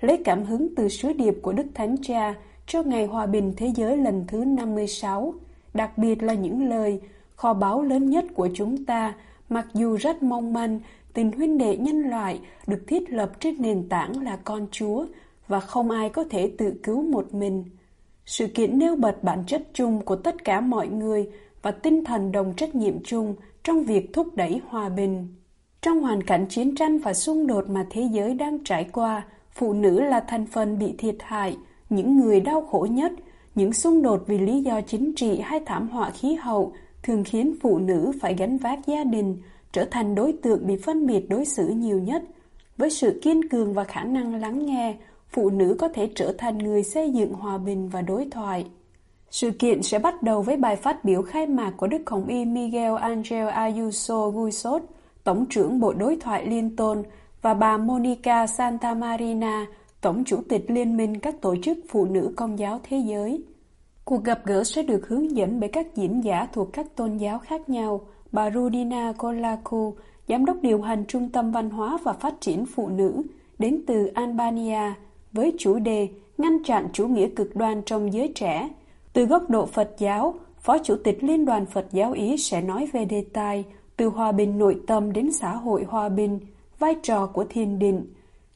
Lấy 0.00 0.22
cảm 0.24 0.44
hứng 0.44 0.74
từ 0.76 0.88
sứ 0.88 1.12
điệp 1.12 1.34
của 1.42 1.52
Đức 1.52 1.66
Thánh 1.74 1.96
Cha 2.02 2.34
cho 2.66 2.82
Ngày 2.82 3.06
Hòa 3.06 3.26
bình 3.26 3.54
Thế 3.56 3.72
giới 3.76 3.96
lần 3.96 4.24
thứ 4.28 4.44
56, 4.44 5.34
đặc 5.74 5.98
biệt 5.98 6.22
là 6.22 6.34
những 6.34 6.68
lời 6.68 7.00
kho 7.36 7.54
báu 7.54 7.82
lớn 7.82 8.10
nhất 8.10 8.24
của 8.34 8.48
chúng 8.54 8.84
ta, 8.84 9.14
mặc 9.48 9.66
dù 9.74 9.96
rất 9.96 10.22
mong 10.22 10.52
manh, 10.52 10.80
tình 11.14 11.32
huynh 11.32 11.58
đệ 11.58 11.76
nhân 11.76 12.00
loại 12.00 12.40
được 12.66 12.84
thiết 12.86 13.10
lập 13.10 13.32
trên 13.40 13.54
nền 13.58 13.88
tảng 13.88 14.22
là 14.22 14.36
con 14.36 14.66
Chúa 14.70 15.06
và 15.48 15.60
không 15.60 15.90
ai 15.90 16.08
có 16.08 16.24
thể 16.30 16.52
tự 16.58 16.74
cứu 16.82 17.02
một 17.02 17.34
mình. 17.34 17.64
Sự 18.26 18.46
kiện 18.46 18.78
nêu 18.78 18.96
bật 18.96 19.24
bản 19.24 19.44
chất 19.46 19.62
chung 19.72 20.04
của 20.04 20.16
tất 20.16 20.44
cả 20.44 20.60
mọi 20.60 20.88
người 20.88 21.30
và 21.62 21.70
tinh 21.70 22.04
thần 22.04 22.32
đồng 22.32 22.54
trách 22.56 22.74
nhiệm 22.74 23.02
chung 23.04 23.34
trong 23.64 23.84
việc 23.84 24.12
thúc 24.12 24.36
đẩy 24.36 24.60
hòa 24.68 24.88
bình. 24.88 25.28
Trong 25.82 26.00
hoàn 26.00 26.22
cảnh 26.22 26.46
chiến 26.48 26.74
tranh 26.74 26.98
và 26.98 27.14
xung 27.14 27.46
đột 27.46 27.68
mà 27.68 27.86
thế 27.90 28.08
giới 28.12 28.34
đang 28.34 28.64
trải 28.64 28.84
qua, 28.92 29.26
phụ 29.52 29.72
nữ 29.72 30.00
là 30.00 30.20
thành 30.20 30.46
phần 30.46 30.78
bị 30.78 30.94
thiệt 30.98 31.16
hại, 31.20 31.56
những 31.90 32.20
người 32.20 32.40
đau 32.40 32.62
khổ 32.70 32.86
nhất, 32.90 33.12
những 33.54 33.72
xung 33.72 34.02
đột 34.02 34.24
vì 34.26 34.38
lý 34.38 34.62
do 34.62 34.80
chính 34.80 35.12
trị 35.16 35.40
hay 35.40 35.60
thảm 35.66 35.88
họa 35.88 36.10
khí 36.10 36.34
hậu 36.34 36.72
thường 37.08 37.24
khiến 37.24 37.54
phụ 37.60 37.78
nữ 37.78 38.12
phải 38.20 38.34
gánh 38.34 38.58
vác 38.58 38.86
gia 38.86 39.04
đình, 39.04 39.36
trở 39.72 39.84
thành 39.90 40.14
đối 40.14 40.32
tượng 40.32 40.66
bị 40.66 40.76
phân 40.76 41.06
biệt 41.06 41.28
đối 41.28 41.44
xử 41.44 41.68
nhiều 41.68 41.98
nhất. 41.98 42.22
Với 42.76 42.90
sự 42.90 43.20
kiên 43.22 43.48
cường 43.48 43.74
và 43.74 43.84
khả 43.84 44.04
năng 44.04 44.34
lắng 44.34 44.66
nghe, 44.66 44.96
phụ 45.30 45.50
nữ 45.50 45.76
có 45.78 45.88
thể 45.88 46.10
trở 46.14 46.34
thành 46.38 46.58
người 46.58 46.82
xây 46.82 47.10
dựng 47.10 47.32
hòa 47.32 47.58
bình 47.58 47.88
và 47.88 48.02
đối 48.02 48.28
thoại. 48.30 48.66
Sự 49.30 49.50
kiện 49.50 49.82
sẽ 49.82 49.98
bắt 49.98 50.22
đầu 50.22 50.42
với 50.42 50.56
bài 50.56 50.76
phát 50.76 51.04
biểu 51.04 51.22
khai 51.22 51.46
mạc 51.46 51.70
của 51.76 51.86
Đức 51.86 52.10
Hồng 52.10 52.26
Y 52.26 52.44
Miguel 52.44 52.96
Angel 52.96 53.48
Ayuso 53.48 54.30
Guisot, 54.30 54.82
Tổng 55.24 55.46
trưởng 55.50 55.80
Bộ 55.80 55.92
Đối 55.92 56.16
thoại 56.16 56.46
Liên 56.46 56.76
Tôn, 56.76 57.02
và 57.42 57.54
bà 57.54 57.76
Monica 57.76 58.46
Santa 58.46 58.94
Marina, 58.94 59.66
Tổng 60.00 60.24
chủ 60.24 60.40
tịch 60.48 60.64
Liên 60.70 60.96
minh 60.96 61.20
các 61.20 61.40
tổ 61.40 61.56
chức 61.62 61.78
phụ 61.88 62.04
nữ 62.04 62.32
công 62.36 62.58
giáo 62.58 62.80
thế 62.88 62.98
giới. 63.06 63.42
Cuộc 64.08 64.24
gặp 64.24 64.40
gỡ 64.44 64.64
sẽ 64.64 64.82
được 64.82 65.08
hướng 65.08 65.36
dẫn 65.36 65.60
bởi 65.60 65.68
các 65.68 65.94
diễn 65.94 66.24
giả 66.24 66.48
thuộc 66.52 66.72
các 66.72 66.96
tôn 66.96 67.16
giáo 67.16 67.38
khác 67.38 67.68
nhau. 67.68 68.00
Bà 68.32 68.50
Rudina 68.50 69.12
Kolaku, 69.18 69.94
Giám 70.28 70.44
đốc 70.44 70.56
điều 70.62 70.82
hành 70.82 71.04
Trung 71.08 71.28
tâm 71.28 71.52
Văn 71.52 71.70
hóa 71.70 71.98
và 72.04 72.12
Phát 72.12 72.40
triển 72.40 72.66
Phụ 72.66 72.88
nữ, 72.88 73.22
đến 73.58 73.80
từ 73.86 74.06
Albania, 74.06 74.92
với 75.32 75.52
chủ 75.58 75.78
đề 75.78 76.08
Ngăn 76.38 76.62
chặn 76.64 76.88
chủ 76.92 77.08
nghĩa 77.08 77.28
cực 77.28 77.56
đoan 77.56 77.82
trong 77.86 78.12
giới 78.12 78.32
trẻ. 78.34 78.68
Từ 79.12 79.24
góc 79.24 79.50
độ 79.50 79.66
Phật 79.66 79.90
giáo, 79.98 80.34
Phó 80.60 80.78
Chủ 80.78 80.96
tịch 81.04 81.24
Liên 81.24 81.44
đoàn 81.44 81.66
Phật 81.66 81.86
giáo 81.92 82.12
Ý 82.12 82.36
sẽ 82.36 82.60
nói 82.60 82.88
về 82.92 83.04
đề 83.04 83.24
tài 83.32 83.64
từ 83.96 84.08
hòa 84.08 84.32
bình 84.32 84.58
nội 84.58 84.80
tâm 84.86 85.12
đến 85.12 85.32
xã 85.32 85.52
hội 85.52 85.84
hòa 85.88 86.08
bình, 86.08 86.40
vai 86.78 86.94
trò 87.02 87.26
của 87.26 87.44
thiền 87.44 87.78
định. 87.78 88.06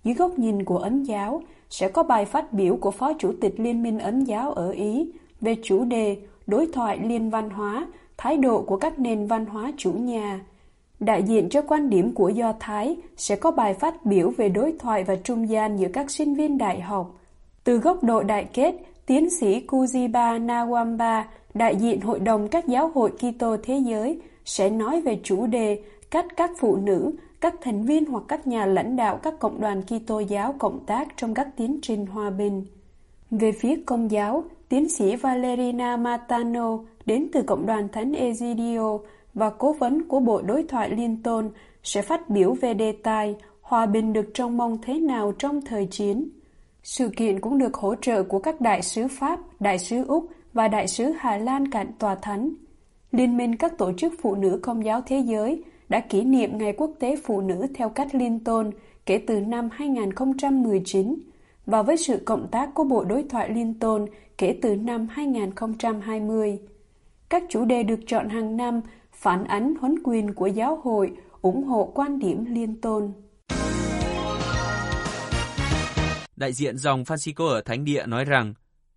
Dưới 0.04 0.14
góc 0.14 0.38
nhìn 0.38 0.64
của 0.64 0.78
Ấn 0.78 1.02
giáo, 1.02 1.42
sẽ 1.70 1.88
có 1.88 2.02
bài 2.02 2.24
phát 2.24 2.52
biểu 2.52 2.76
của 2.76 2.90
Phó 2.90 3.12
Chủ 3.18 3.32
tịch 3.40 3.60
Liên 3.60 3.82
minh 3.82 3.98
Ấn 3.98 4.24
giáo 4.24 4.52
ở 4.52 4.70
Ý 4.70 5.12
về 5.42 5.56
chủ 5.62 5.84
đề 5.84 6.16
đối 6.46 6.66
thoại 6.66 6.98
liên 7.02 7.30
văn 7.30 7.50
hóa, 7.50 7.86
thái 8.16 8.36
độ 8.36 8.62
của 8.62 8.76
các 8.76 8.98
nền 8.98 9.26
văn 9.26 9.46
hóa 9.46 9.72
chủ 9.76 9.92
nhà. 9.92 10.40
Đại 11.00 11.22
diện 11.22 11.48
cho 11.48 11.62
quan 11.62 11.90
điểm 11.90 12.14
của 12.14 12.28
Do 12.28 12.52
Thái 12.60 12.96
sẽ 13.16 13.36
có 13.36 13.50
bài 13.50 13.74
phát 13.74 14.06
biểu 14.06 14.30
về 14.30 14.48
đối 14.48 14.72
thoại 14.78 15.04
và 15.04 15.16
trung 15.16 15.48
gian 15.48 15.78
giữa 15.78 15.88
các 15.92 16.10
sinh 16.10 16.34
viên 16.34 16.58
đại 16.58 16.80
học. 16.80 17.18
Từ 17.64 17.78
góc 17.78 18.04
độ 18.04 18.22
đại 18.22 18.44
kết, 18.52 18.74
tiến 19.06 19.30
sĩ 19.30 19.66
Kuziba 19.66 20.46
Nawamba, 20.46 21.22
đại 21.54 21.76
diện 21.76 22.00
Hội 22.00 22.20
đồng 22.20 22.48
các 22.48 22.66
giáo 22.66 22.90
hội 22.94 23.10
Kitô 23.10 23.56
thế 23.62 23.78
giới, 23.78 24.20
sẽ 24.44 24.70
nói 24.70 25.00
về 25.00 25.20
chủ 25.22 25.46
đề 25.46 25.82
cách 26.10 26.26
các 26.36 26.50
phụ 26.58 26.76
nữ, 26.76 27.12
các 27.40 27.54
thành 27.60 27.82
viên 27.82 28.04
hoặc 28.04 28.24
các 28.28 28.46
nhà 28.46 28.66
lãnh 28.66 28.96
đạo 28.96 29.16
các 29.22 29.38
cộng 29.38 29.60
đoàn 29.60 29.82
Kitô 29.82 30.20
giáo 30.20 30.54
cộng 30.58 30.86
tác 30.86 31.08
trong 31.16 31.34
các 31.34 31.48
tiến 31.56 31.78
trình 31.82 32.06
hòa 32.06 32.30
bình. 32.30 32.64
Về 33.30 33.52
phía 33.52 33.76
công 33.86 34.10
giáo, 34.10 34.44
tiến 34.72 34.88
sĩ 34.88 35.16
Valerina 35.16 35.96
Matano 35.96 36.78
đến 37.06 37.28
từ 37.32 37.42
Cộng 37.42 37.66
đoàn 37.66 37.88
Thánh 37.92 38.12
Egidio 38.12 38.98
và 39.34 39.50
cố 39.50 39.72
vấn 39.72 40.08
của 40.08 40.20
Bộ 40.20 40.42
Đối 40.42 40.62
thoại 40.62 40.90
Liên 40.90 41.22
Tôn 41.22 41.50
sẽ 41.82 42.02
phát 42.02 42.30
biểu 42.30 42.54
về 42.54 42.74
đề 42.74 42.92
tài 42.92 43.36
Hòa 43.60 43.86
bình 43.86 44.12
được 44.12 44.30
trông 44.34 44.56
mong 44.56 44.78
thế 44.82 44.94
nào 44.94 45.32
trong 45.38 45.60
thời 45.60 45.86
chiến. 45.86 46.28
Sự 46.82 47.08
kiện 47.16 47.40
cũng 47.40 47.58
được 47.58 47.74
hỗ 47.74 47.94
trợ 47.94 48.22
của 48.22 48.38
các 48.38 48.60
đại 48.60 48.82
sứ 48.82 49.08
Pháp, 49.08 49.40
đại 49.60 49.78
sứ 49.78 50.04
Úc 50.04 50.28
và 50.52 50.68
đại 50.68 50.88
sứ 50.88 51.04
Hà 51.18 51.36
Lan 51.36 51.70
cạnh 51.70 51.92
tòa 51.98 52.14
thánh. 52.14 52.50
Liên 53.10 53.36
minh 53.36 53.56
các 53.56 53.78
tổ 53.78 53.92
chức 53.92 54.12
phụ 54.22 54.34
nữ 54.34 54.58
công 54.62 54.84
giáo 54.84 55.02
thế 55.06 55.18
giới 55.18 55.62
đã 55.88 56.00
kỷ 56.00 56.24
niệm 56.24 56.58
Ngày 56.58 56.72
Quốc 56.72 56.90
tế 56.98 57.16
Phụ 57.24 57.40
nữ 57.40 57.66
theo 57.74 57.88
cách 57.88 58.14
liên 58.14 58.44
tôn 58.44 58.70
kể 59.06 59.18
từ 59.26 59.40
năm 59.40 59.68
2019 59.72 61.14
và 61.72 61.82
với 61.82 61.96
sự 61.96 62.22
cộng 62.24 62.48
tác 62.48 62.74
của 62.74 62.84
Bộ 62.84 63.04
Đối 63.04 63.24
thoại 63.30 63.50
Liên 63.50 63.78
tôn 63.78 64.06
kể 64.38 64.58
từ 64.62 64.76
năm 64.76 65.06
2020. 65.10 66.58
Các 67.28 67.42
chủ 67.50 67.64
đề 67.64 67.82
được 67.82 68.00
chọn 68.06 68.28
hàng 68.28 68.56
năm 68.56 68.80
phản 69.12 69.44
ánh 69.44 69.74
huấn 69.80 69.94
quyền 70.04 70.34
của 70.34 70.46
giáo 70.46 70.80
hội, 70.84 71.12
ủng 71.42 71.64
hộ 71.64 71.92
quan 71.94 72.18
điểm 72.18 72.44
liên 72.44 72.80
tôn. 72.80 73.12
Đại 76.36 76.52
diện 76.52 76.78
dòng 76.78 77.02
Francisco 77.02 77.48
ở 77.48 77.60
Thánh 77.60 77.84
Địa 77.84 78.06
nói 78.06 78.24
rằng, 78.24 78.54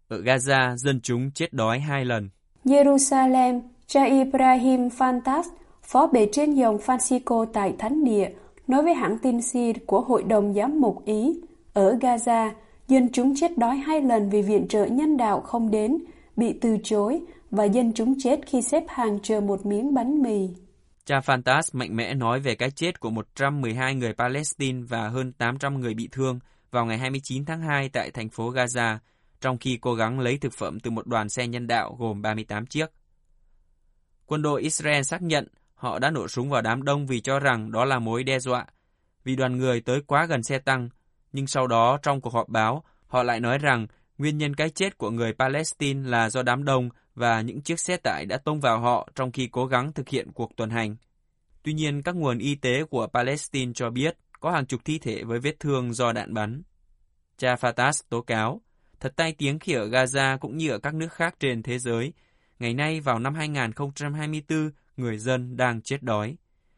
ở 0.07 0.21
Gaza, 0.21 0.75
dân 0.77 0.99
chúng 1.03 1.31
chết 1.31 1.53
đói 1.53 1.79
hai 1.79 2.05
lần. 2.05 2.29
Jerusalem, 2.65 3.61
cha 3.87 4.03
Ibrahim 4.03 4.87
Fantas, 4.87 5.43
phó 5.83 6.07
bề 6.07 6.27
trên 6.31 6.55
dòng 6.55 6.77
Francisco 6.77 7.45
tại 7.45 7.73
Thánh 7.79 8.03
Địa, 8.03 8.29
nói 8.67 8.83
với 8.83 8.93
hãng 8.93 9.17
tin 9.17 9.41
SIR 9.41 9.77
của 9.85 10.01
Hội 10.01 10.23
đồng 10.23 10.53
Giám 10.53 10.81
mục 10.81 11.05
Ý, 11.05 11.41
ở 11.73 11.95
Gaza, 12.01 12.51
dân 12.87 13.09
chúng 13.13 13.35
chết 13.35 13.57
đói 13.57 13.77
hai 13.77 14.01
lần 14.01 14.29
vì 14.29 14.41
viện 14.41 14.67
trợ 14.67 14.85
nhân 14.85 15.17
đạo 15.17 15.41
không 15.41 15.71
đến, 15.71 15.97
bị 16.35 16.59
từ 16.61 16.77
chối 16.83 17.21
và 17.51 17.63
dân 17.63 17.93
chúng 17.93 18.15
chết 18.19 18.39
khi 18.47 18.61
xếp 18.61 18.83
hàng 18.87 19.19
chờ 19.23 19.41
một 19.41 19.65
miếng 19.65 19.93
bánh 19.93 20.21
mì. 20.21 20.49
Cha 21.05 21.19
Fantas 21.19 21.61
mạnh 21.73 21.95
mẽ 21.95 22.13
nói 22.13 22.39
về 22.39 22.55
cái 22.55 22.71
chết 22.71 22.99
của 22.99 23.09
112 23.09 23.95
người 23.95 24.13
Palestine 24.13 24.81
và 24.89 25.09
hơn 25.09 25.33
800 25.33 25.79
người 25.79 25.93
bị 25.93 26.09
thương 26.11 26.39
vào 26.71 26.85
ngày 26.85 26.97
29 26.97 27.45
tháng 27.45 27.61
2 27.61 27.89
tại 27.89 28.11
thành 28.11 28.29
phố 28.29 28.51
Gaza, 28.51 28.97
trong 29.41 29.57
khi 29.57 29.77
cố 29.81 29.93
gắng 29.93 30.19
lấy 30.19 30.37
thực 30.37 30.53
phẩm 30.53 30.79
từ 30.79 30.91
một 30.91 31.07
đoàn 31.07 31.29
xe 31.29 31.47
nhân 31.47 31.67
đạo 31.67 31.95
gồm 31.99 32.21
38 32.21 32.65
chiếc. 32.65 32.85
Quân 34.25 34.41
đội 34.41 34.61
Israel 34.61 35.01
xác 35.01 35.21
nhận 35.21 35.47
họ 35.75 35.99
đã 35.99 36.11
nổ 36.11 36.27
súng 36.27 36.49
vào 36.49 36.61
đám 36.61 36.83
đông 36.83 37.07
vì 37.07 37.21
cho 37.21 37.39
rằng 37.39 37.71
đó 37.71 37.85
là 37.85 37.99
mối 37.99 38.23
đe 38.23 38.39
dọa, 38.39 38.65
vì 39.23 39.35
đoàn 39.35 39.57
người 39.57 39.81
tới 39.81 40.01
quá 40.01 40.25
gần 40.25 40.43
xe 40.43 40.59
tăng, 40.59 40.89
nhưng 41.35 41.47
sau 41.47 41.67
đó 41.67 41.97
trong 42.01 42.21
cuộc 42.21 42.33
họp 42.33 42.49
báo, 42.49 42.83
họ 43.07 43.23
lại 43.23 43.39
nói 43.39 43.57
rằng 43.57 43.87
nguyên 44.17 44.37
nhân 44.37 44.55
cái 44.55 44.69
chết 44.69 44.97
của 44.97 45.11
người 45.11 45.33
Palestine 45.33 46.09
là 46.09 46.29
do 46.29 46.43
đám 46.43 46.63
đông 46.63 46.89
và 47.15 47.41
những 47.41 47.61
chiếc 47.61 47.79
xe 47.79 47.97
tải 47.97 48.25
đã 48.25 48.37
tông 48.37 48.59
vào 48.59 48.79
họ 48.79 49.09
trong 49.15 49.31
khi 49.31 49.47
cố 49.51 49.65
gắng 49.65 49.93
thực 49.93 50.09
hiện 50.09 50.31
cuộc 50.31 50.55
tuần 50.55 50.69
hành. 50.69 50.95
Tuy 51.63 51.73
nhiên, 51.73 52.01
các 52.01 52.15
nguồn 52.15 52.37
y 52.37 52.55
tế 52.55 52.83
của 52.83 53.07
Palestine 53.07 53.71
cho 53.75 53.89
biết 53.89 54.17
có 54.39 54.51
hàng 54.51 54.65
chục 54.65 54.81
thi 54.85 54.99
thể 54.99 55.23
với 55.23 55.39
vết 55.39 55.59
thương 55.59 55.93
do 55.93 56.11
đạn 56.11 56.33
bắn. 56.33 56.61
Cha 57.37 57.55
Fatas 57.55 57.91
tố 58.09 58.21
cáo, 58.21 58.61
thật 58.99 59.13
tai 59.15 59.33
tiếng 59.37 59.59
khi 59.59 59.73
ở 59.73 59.87
Gaza 59.87 60.37
cũng 60.37 60.57
như 60.57 60.69
ở 60.69 60.79
các 60.79 60.93
nước 60.93 61.13
khác 61.13 61.35
trên 61.39 61.63
thế 61.63 61.79
giới, 61.79 62.13
ngày 62.59 62.73
nay 62.73 62.99
vào 62.99 63.19
năm 63.19 63.35
2024, 63.35 64.71
người 64.97 65.17
dân 65.17 65.57
đang 65.57 65.81
chết 65.81 66.03
đói. 66.03 66.35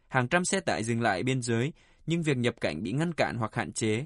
Hàng 0.07 0.27
trăm 0.27 0.45
xe 0.45 0.59
tải 0.59 0.83
dừng 0.83 1.01
lại 1.01 1.23
biên 1.23 1.41
giới, 1.41 1.73
nhưng 2.05 2.23
việc 2.23 2.37
nhập 2.37 2.55
cảnh 2.61 2.83
bị 2.83 2.91
ngăn 2.91 3.13
cản 3.13 3.37
hoặc 3.37 3.55
hạn 3.55 3.73
chế. 3.73 4.05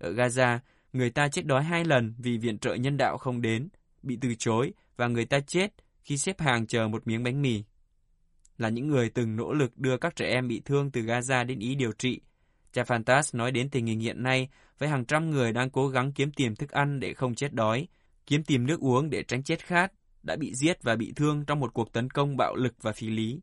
Ở 0.00 0.12
Gaza, 0.12 0.58
người 0.92 1.10
ta 1.10 1.28
chết 1.28 1.46
đói 1.46 1.64
hai 1.64 1.84
lần 1.84 2.14
vì 2.18 2.38
viện 2.38 2.58
trợ 2.58 2.74
nhân 2.74 2.96
đạo 2.96 3.18
không 3.18 3.42
đến, 3.42 3.68
bị 4.02 4.18
từ 4.20 4.34
chối 4.34 4.72
và 4.96 5.08
người 5.08 5.24
ta 5.24 5.40
chết 5.40 5.74
khi 6.02 6.18
xếp 6.18 6.40
hàng 6.40 6.66
chờ 6.66 6.88
một 6.88 7.06
miếng 7.06 7.22
bánh 7.22 7.42
mì. 7.42 7.62
Là 8.58 8.68
những 8.68 8.88
người 8.88 9.10
từng 9.10 9.36
nỗ 9.36 9.52
lực 9.52 9.78
đưa 9.78 9.96
các 9.96 10.16
trẻ 10.16 10.26
em 10.26 10.48
bị 10.48 10.62
thương 10.64 10.90
từ 10.90 11.00
Gaza 11.00 11.46
đến 11.46 11.58
Ý 11.58 11.74
điều 11.74 11.92
trị, 11.92 12.20
cha 12.72 12.82
Fantas 12.82 13.38
nói 13.38 13.50
đến 13.50 13.70
tình 13.70 13.86
hình 13.86 14.00
hiện 14.00 14.22
nay 14.22 14.48
với 14.78 14.88
hàng 14.88 15.04
trăm 15.04 15.30
người 15.30 15.52
đang 15.52 15.70
cố 15.70 15.88
gắng 15.88 16.12
kiếm 16.12 16.32
tìm 16.32 16.56
thức 16.56 16.70
ăn 16.70 17.00
để 17.00 17.14
không 17.14 17.34
chết 17.34 17.52
đói, 17.52 17.88
kiếm 18.26 18.44
tìm 18.44 18.66
nước 18.66 18.80
uống 18.80 19.10
để 19.10 19.22
tránh 19.22 19.42
chết 19.42 19.64
khát, 19.66 19.92
đã 20.22 20.36
bị 20.36 20.54
giết 20.54 20.82
và 20.82 20.96
bị 20.96 21.12
thương 21.16 21.44
trong 21.44 21.60
một 21.60 21.74
cuộc 21.74 21.92
tấn 21.92 22.10
công 22.10 22.36
bạo 22.36 22.54
lực 22.56 22.74
và 22.82 22.92
phi 22.92 23.10
lý. 23.10 23.40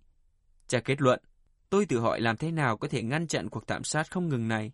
Cha 0.67 0.79
kết 0.79 1.01
luận, 1.01 1.19
tôi 1.69 1.85
tự 1.85 1.99
hỏi 1.99 2.21
làm 2.21 2.37
thế 2.37 2.51
nào 2.51 2.77
có 2.77 2.87
thể 2.87 3.03
ngăn 3.03 3.27
chặn 3.27 3.49
cuộc 3.49 3.67
thảm 3.67 3.83
sát 3.83 4.11
không 4.11 4.29
ngừng 4.29 4.47
này. 4.47 4.71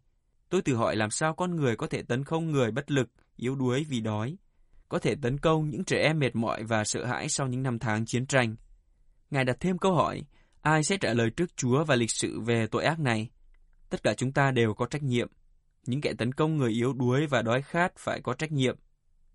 Tôi 0.54 0.62
tự 0.62 0.76
hỏi 0.76 0.96
làm 0.96 1.12
sao 1.12 1.34
con 1.34 1.56
người 1.56 1.76
có 1.76 1.88
thể 1.88 2.02
tấn 2.02 2.24
công 2.24 2.52
người 2.52 2.72
bất 2.72 2.92
lực, 2.92 3.10
yếu 3.36 3.56
đuối 3.56 3.86
vì 3.90 4.02
đói, 4.02 4.38
có 4.90 5.00
thể 5.00 5.16
tấn 5.22 5.38
công 5.38 5.70
những 5.70 5.84
trẻ 5.84 5.98
em 5.98 6.20
mệt 6.20 6.36
mỏi 6.36 6.64
và 6.64 6.84
sợ 6.84 7.06
hãi 7.06 7.30
sau 7.30 7.48
những 7.48 7.64
năm 7.64 7.80
tháng 7.80 8.06
chiến 8.06 8.26
tranh. 8.26 8.56
Ngài 9.32 9.46
đặt 9.46 9.58
thêm 9.60 9.78
câu 9.78 9.96
hỏi, 9.96 10.22
ai 10.62 10.84
sẽ 10.84 10.98
trả 10.98 11.14
lời 11.14 11.30
trước 11.30 11.58
Chúa 11.58 11.84
và 11.84 11.96
lịch 11.96 12.12
sử 12.12 12.40
về 12.40 12.68
tội 12.68 12.84
ác 12.84 13.00
này? 13.00 13.30
Tất 13.90 14.04
cả 14.04 14.14
chúng 14.14 14.32
ta 14.32 14.52
đều 14.52 14.74
có 14.74 14.86
trách 14.86 15.04
nhiệm. 15.04 15.28
Những 15.86 16.02
kẻ 16.02 16.14
tấn 16.18 16.34
công 16.34 16.58
người 16.58 16.72
yếu 16.72 16.94
đuối 16.94 17.28
và 17.28 17.42
đói 17.42 17.62
khát 17.62 17.92
phải 17.98 18.22
có 18.22 18.34
trách 18.34 18.52
nhiệm. 18.52 18.78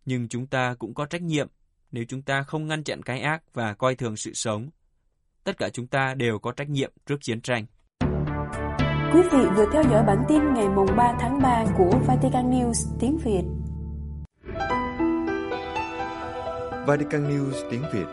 Nhưng 0.04 0.28
chúng 0.28 0.46
ta 0.46 0.74
cũng 0.78 0.94
có 0.94 1.06
trách 1.06 1.22
nhiệm 1.22 1.48
nếu 1.90 2.04
chúng 2.08 2.22
ta 2.22 2.42
không 2.42 2.66
ngăn 2.66 2.84
chặn 2.84 3.02
cái 3.02 3.20
ác 3.20 3.42
và 3.54 3.74
coi 3.74 3.94
thường 3.94 4.16
sự 4.16 4.34
sống. 4.34 4.70
Tất 5.44 5.58
cả 5.58 5.68
chúng 5.72 5.86
ta 5.86 6.14
đều 6.14 6.38
có 6.38 6.52
trách 6.52 6.68
nhiệm 6.68 6.92
trước 7.06 7.18
chiến 7.20 7.40
tranh. 7.40 7.66
Quý 9.14 9.22
vị 9.22 9.38
vừa 9.56 9.66
theo 9.72 9.82
dõi 9.90 10.02
bản 10.06 10.24
tin 10.28 10.54
ngày 10.54 10.68
mùng 10.68 10.96
3 10.96 11.12
tháng 11.20 11.42
3 11.42 11.64
của 11.78 11.90
Vatican 12.06 12.50
News 12.50 12.96
tiếng 13.00 13.18
Việt. 13.18 13.42
Vatican 16.86 17.30
News 17.30 17.70
tiếng 17.70 17.82
Việt 17.92 18.06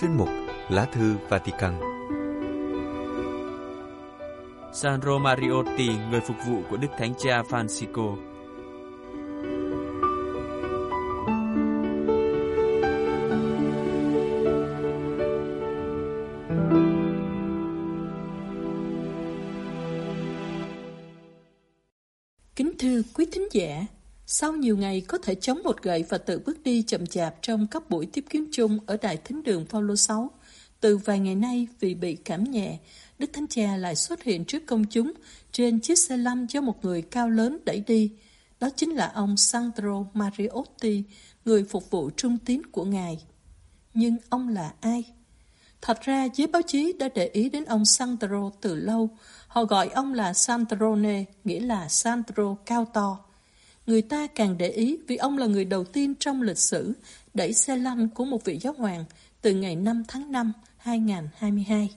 Chuyên 0.00 0.16
mục 0.16 0.28
Lá 0.68 0.84
thư 0.84 1.14
Vatican 1.28 1.72
Sandro 4.72 5.18
Mariotti, 5.18 5.90
người 6.10 6.20
phục 6.20 6.36
vụ 6.48 6.62
của 6.70 6.76
Đức 6.76 6.88
Thánh 6.98 7.14
Cha 7.18 7.42
Francisco. 7.42 8.31
Sau 24.42 24.52
nhiều 24.52 24.76
ngày 24.76 25.00
có 25.00 25.18
thể 25.18 25.34
chống 25.34 25.62
một 25.64 25.82
gậy 25.82 26.04
và 26.08 26.18
tự 26.18 26.38
bước 26.38 26.62
đi 26.62 26.82
chậm 26.82 27.06
chạp 27.06 27.34
trong 27.42 27.66
các 27.66 27.90
buổi 27.90 28.06
tiếp 28.06 28.24
kiến 28.30 28.46
chung 28.52 28.78
ở 28.86 28.96
Đại 29.02 29.16
Thính 29.16 29.42
đường 29.42 29.66
Paulo 29.70 29.94
6, 29.94 30.30
từ 30.80 30.96
vài 30.96 31.18
ngày 31.18 31.34
nay 31.34 31.66
vì 31.80 31.94
bị 31.94 32.16
cảm 32.16 32.44
nhẹ, 32.44 32.78
Đức 33.18 33.30
Thánh 33.32 33.46
Cha 33.46 33.76
lại 33.76 33.96
xuất 33.96 34.22
hiện 34.22 34.44
trước 34.44 34.66
công 34.66 34.84
chúng 34.84 35.12
trên 35.52 35.80
chiếc 35.80 35.98
xe 35.98 36.16
lăn 36.16 36.46
do 36.48 36.60
một 36.60 36.84
người 36.84 37.02
cao 37.02 37.30
lớn 37.30 37.58
đẩy 37.64 37.82
đi. 37.86 38.12
Đó 38.60 38.68
chính 38.76 38.90
là 38.90 39.12
ông 39.14 39.36
Sandro 39.36 40.04
Mariotti, 40.14 41.02
người 41.44 41.64
phục 41.64 41.90
vụ 41.90 42.10
trung 42.16 42.38
tín 42.44 42.66
của 42.66 42.84
Ngài. 42.84 43.24
Nhưng 43.94 44.16
ông 44.28 44.48
là 44.48 44.72
ai? 44.80 45.04
Thật 45.80 46.00
ra, 46.00 46.28
giới 46.34 46.46
báo 46.46 46.62
chí 46.66 46.92
đã 46.98 47.08
để 47.14 47.26
ý 47.26 47.48
đến 47.48 47.64
ông 47.64 47.84
Sandro 47.84 48.50
từ 48.60 48.74
lâu. 48.74 49.10
Họ 49.46 49.64
gọi 49.64 49.88
ông 49.88 50.14
là 50.14 50.32
Sandrone, 50.32 51.24
nghĩa 51.44 51.60
là 51.60 51.88
Sandro 51.88 52.56
cao 52.66 52.84
to. 52.84 53.31
Người 53.86 54.02
ta 54.02 54.26
càng 54.26 54.58
để 54.58 54.68
ý 54.68 54.98
vì 55.06 55.16
ông 55.16 55.38
là 55.38 55.46
người 55.46 55.64
đầu 55.64 55.84
tiên 55.84 56.14
trong 56.20 56.42
lịch 56.42 56.58
sử 56.58 56.92
đẩy 57.34 57.52
xe 57.52 57.76
lăn 57.76 58.08
của 58.08 58.24
một 58.24 58.44
vị 58.44 58.58
giáo 58.58 58.72
hoàng 58.72 59.04
từ 59.40 59.54
ngày 59.54 59.76
5 59.76 60.02
tháng 60.08 60.32
5 60.32 60.52
2022. 60.76 61.90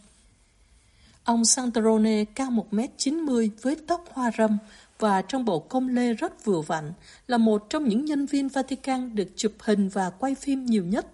Ông 1.23 1.45
Santorone 1.45 2.25
cao 2.25 2.51
1m90 2.71 3.49
với 3.61 3.75
tóc 3.87 4.05
hoa 4.11 4.31
râm 4.37 4.57
và 4.99 5.21
trong 5.21 5.45
bộ 5.45 5.59
công 5.59 5.87
lê 5.87 6.13
rất 6.13 6.45
vừa 6.45 6.61
vặn, 6.61 6.93
là 7.27 7.37
một 7.37 7.69
trong 7.69 7.89
những 7.89 8.05
nhân 8.05 8.25
viên 8.25 8.47
Vatican 8.47 9.15
được 9.15 9.27
chụp 9.35 9.51
hình 9.59 9.89
và 9.89 10.09
quay 10.09 10.35
phim 10.35 10.65
nhiều 10.65 10.85
nhất. 10.85 11.07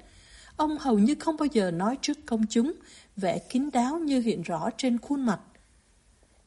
Ông 0.55 0.77
hầu 0.77 0.99
như 0.99 1.15
không 1.19 1.37
bao 1.37 1.47
giờ 1.51 1.71
nói 1.71 1.97
trước 2.01 2.17
công 2.25 2.45
chúng, 2.49 2.73
vẻ 3.17 3.39
kín 3.39 3.69
đáo 3.73 3.99
như 3.99 4.19
hiện 4.19 4.41
rõ 4.41 4.69
trên 4.77 4.97
khuôn 4.97 5.25
mặt. 5.25 5.39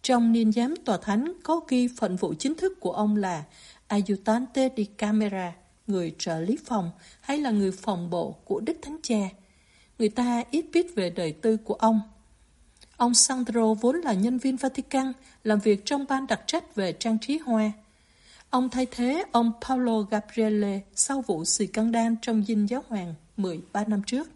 Trong 0.02 0.32
niên 0.32 0.52
giám 0.52 0.74
tòa 0.76 0.96
thánh 0.96 1.32
có 1.42 1.60
ghi 1.68 1.88
phận 1.96 2.16
vụ 2.16 2.34
chính 2.38 2.54
thức 2.54 2.80
của 2.80 2.92
ông 2.92 3.16
là 3.16 3.44
Ayutante 3.88 4.70
di 4.76 4.84
Camera, 4.84 5.52
người 5.86 6.14
trợ 6.18 6.40
lý 6.40 6.58
phòng 6.64 6.90
hay 7.20 7.38
là 7.38 7.50
người 7.50 7.72
phòng 7.72 8.10
bộ 8.10 8.36
của 8.44 8.60
Đức 8.60 8.76
Thánh 8.82 8.98
Cha. 9.02 9.28
Người 9.98 10.08
ta 10.08 10.44
ít 10.50 10.64
biết 10.72 10.86
về 10.94 11.10
đời 11.10 11.32
tư 11.32 11.56
của 11.56 11.74
ông. 11.74 12.00
Ông 12.96 13.14
Sandro 13.14 13.74
vốn 13.74 13.96
là 13.96 14.12
nhân 14.12 14.38
viên 14.38 14.56
Vatican, 14.56 15.12
làm 15.44 15.58
việc 15.58 15.84
trong 15.84 16.04
ban 16.08 16.26
đặc 16.26 16.40
trách 16.46 16.74
về 16.74 16.92
trang 16.92 17.18
trí 17.18 17.38
hoa. 17.38 17.72
Ông 18.50 18.70
thay 18.70 18.86
thế 18.90 19.24
ông 19.32 19.52
Paolo 19.60 20.00
Gabriele 20.00 20.80
sau 20.94 21.22
vụ 21.26 21.44
xì 21.44 21.66
căng 21.66 21.92
đan 21.92 22.16
trong 22.22 22.44
dinh 22.44 22.68
giáo 22.68 22.84
hoàng 22.88 23.14
13 23.36 23.84
năm 23.84 24.02
trước 24.06 24.28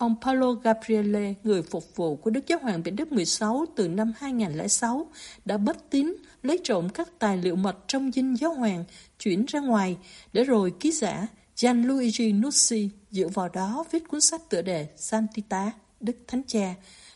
ông 0.00 0.14
Paolo 0.20 0.52
Gabriele, 0.52 1.34
người 1.44 1.62
phục 1.62 1.96
vụ 1.96 2.16
của 2.16 2.30
Đức 2.30 2.46
Giáo 2.46 2.58
hoàng 2.62 2.82
Benedict 2.82 2.98
Đức 2.98 3.12
16 3.12 3.66
từ 3.76 3.88
năm 3.88 4.12
2006, 4.18 5.06
đã 5.44 5.58
bất 5.58 5.90
tín 5.90 6.14
lấy 6.42 6.60
trộm 6.64 6.88
các 6.88 7.08
tài 7.18 7.36
liệu 7.36 7.56
mật 7.56 7.76
trong 7.86 8.12
dinh 8.12 8.36
giáo 8.36 8.54
hoàng, 8.54 8.84
chuyển 9.18 9.44
ra 9.44 9.60
ngoài, 9.60 9.96
để 10.32 10.44
rồi 10.44 10.72
ký 10.80 10.92
giả 10.92 11.26
Gianluigi 11.56 12.32
Nucci 12.32 12.88
dựa 13.10 13.28
vào 13.28 13.48
đó 13.48 13.84
viết 13.90 14.08
cuốn 14.08 14.20
sách 14.20 14.40
tựa 14.48 14.62
đề 14.62 14.88
Santita, 14.96 15.72
Đức 16.00 16.16
Thánh 16.26 16.42
Cha, 16.46 16.74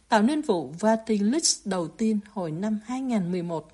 tạo 0.08 0.22
nên 0.22 0.40
vụ 0.40 0.72
Vatilis 0.80 1.58
đầu 1.64 1.88
tiên 1.88 2.18
hồi 2.32 2.50
năm 2.50 2.80
2011. 2.84 3.72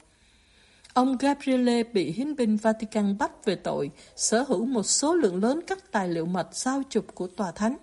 Ông 0.92 1.16
Gabriele 1.16 1.82
bị 1.82 2.12
hiến 2.12 2.36
binh 2.36 2.56
Vatican 2.56 3.18
bắt 3.18 3.44
về 3.44 3.54
tội 3.54 3.90
sở 4.16 4.42
hữu 4.42 4.66
một 4.66 4.82
số 4.82 5.14
lượng 5.14 5.42
lớn 5.42 5.60
các 5.66 5.92
tài 5.92 6.08
liệu 6.08 6.26
mật 6.26 6.48
giao 6.52 6.82
chụp 6.90 7.06
của 7.14 7.26
tòa 7.26 7.52
thánh 7.52 7.76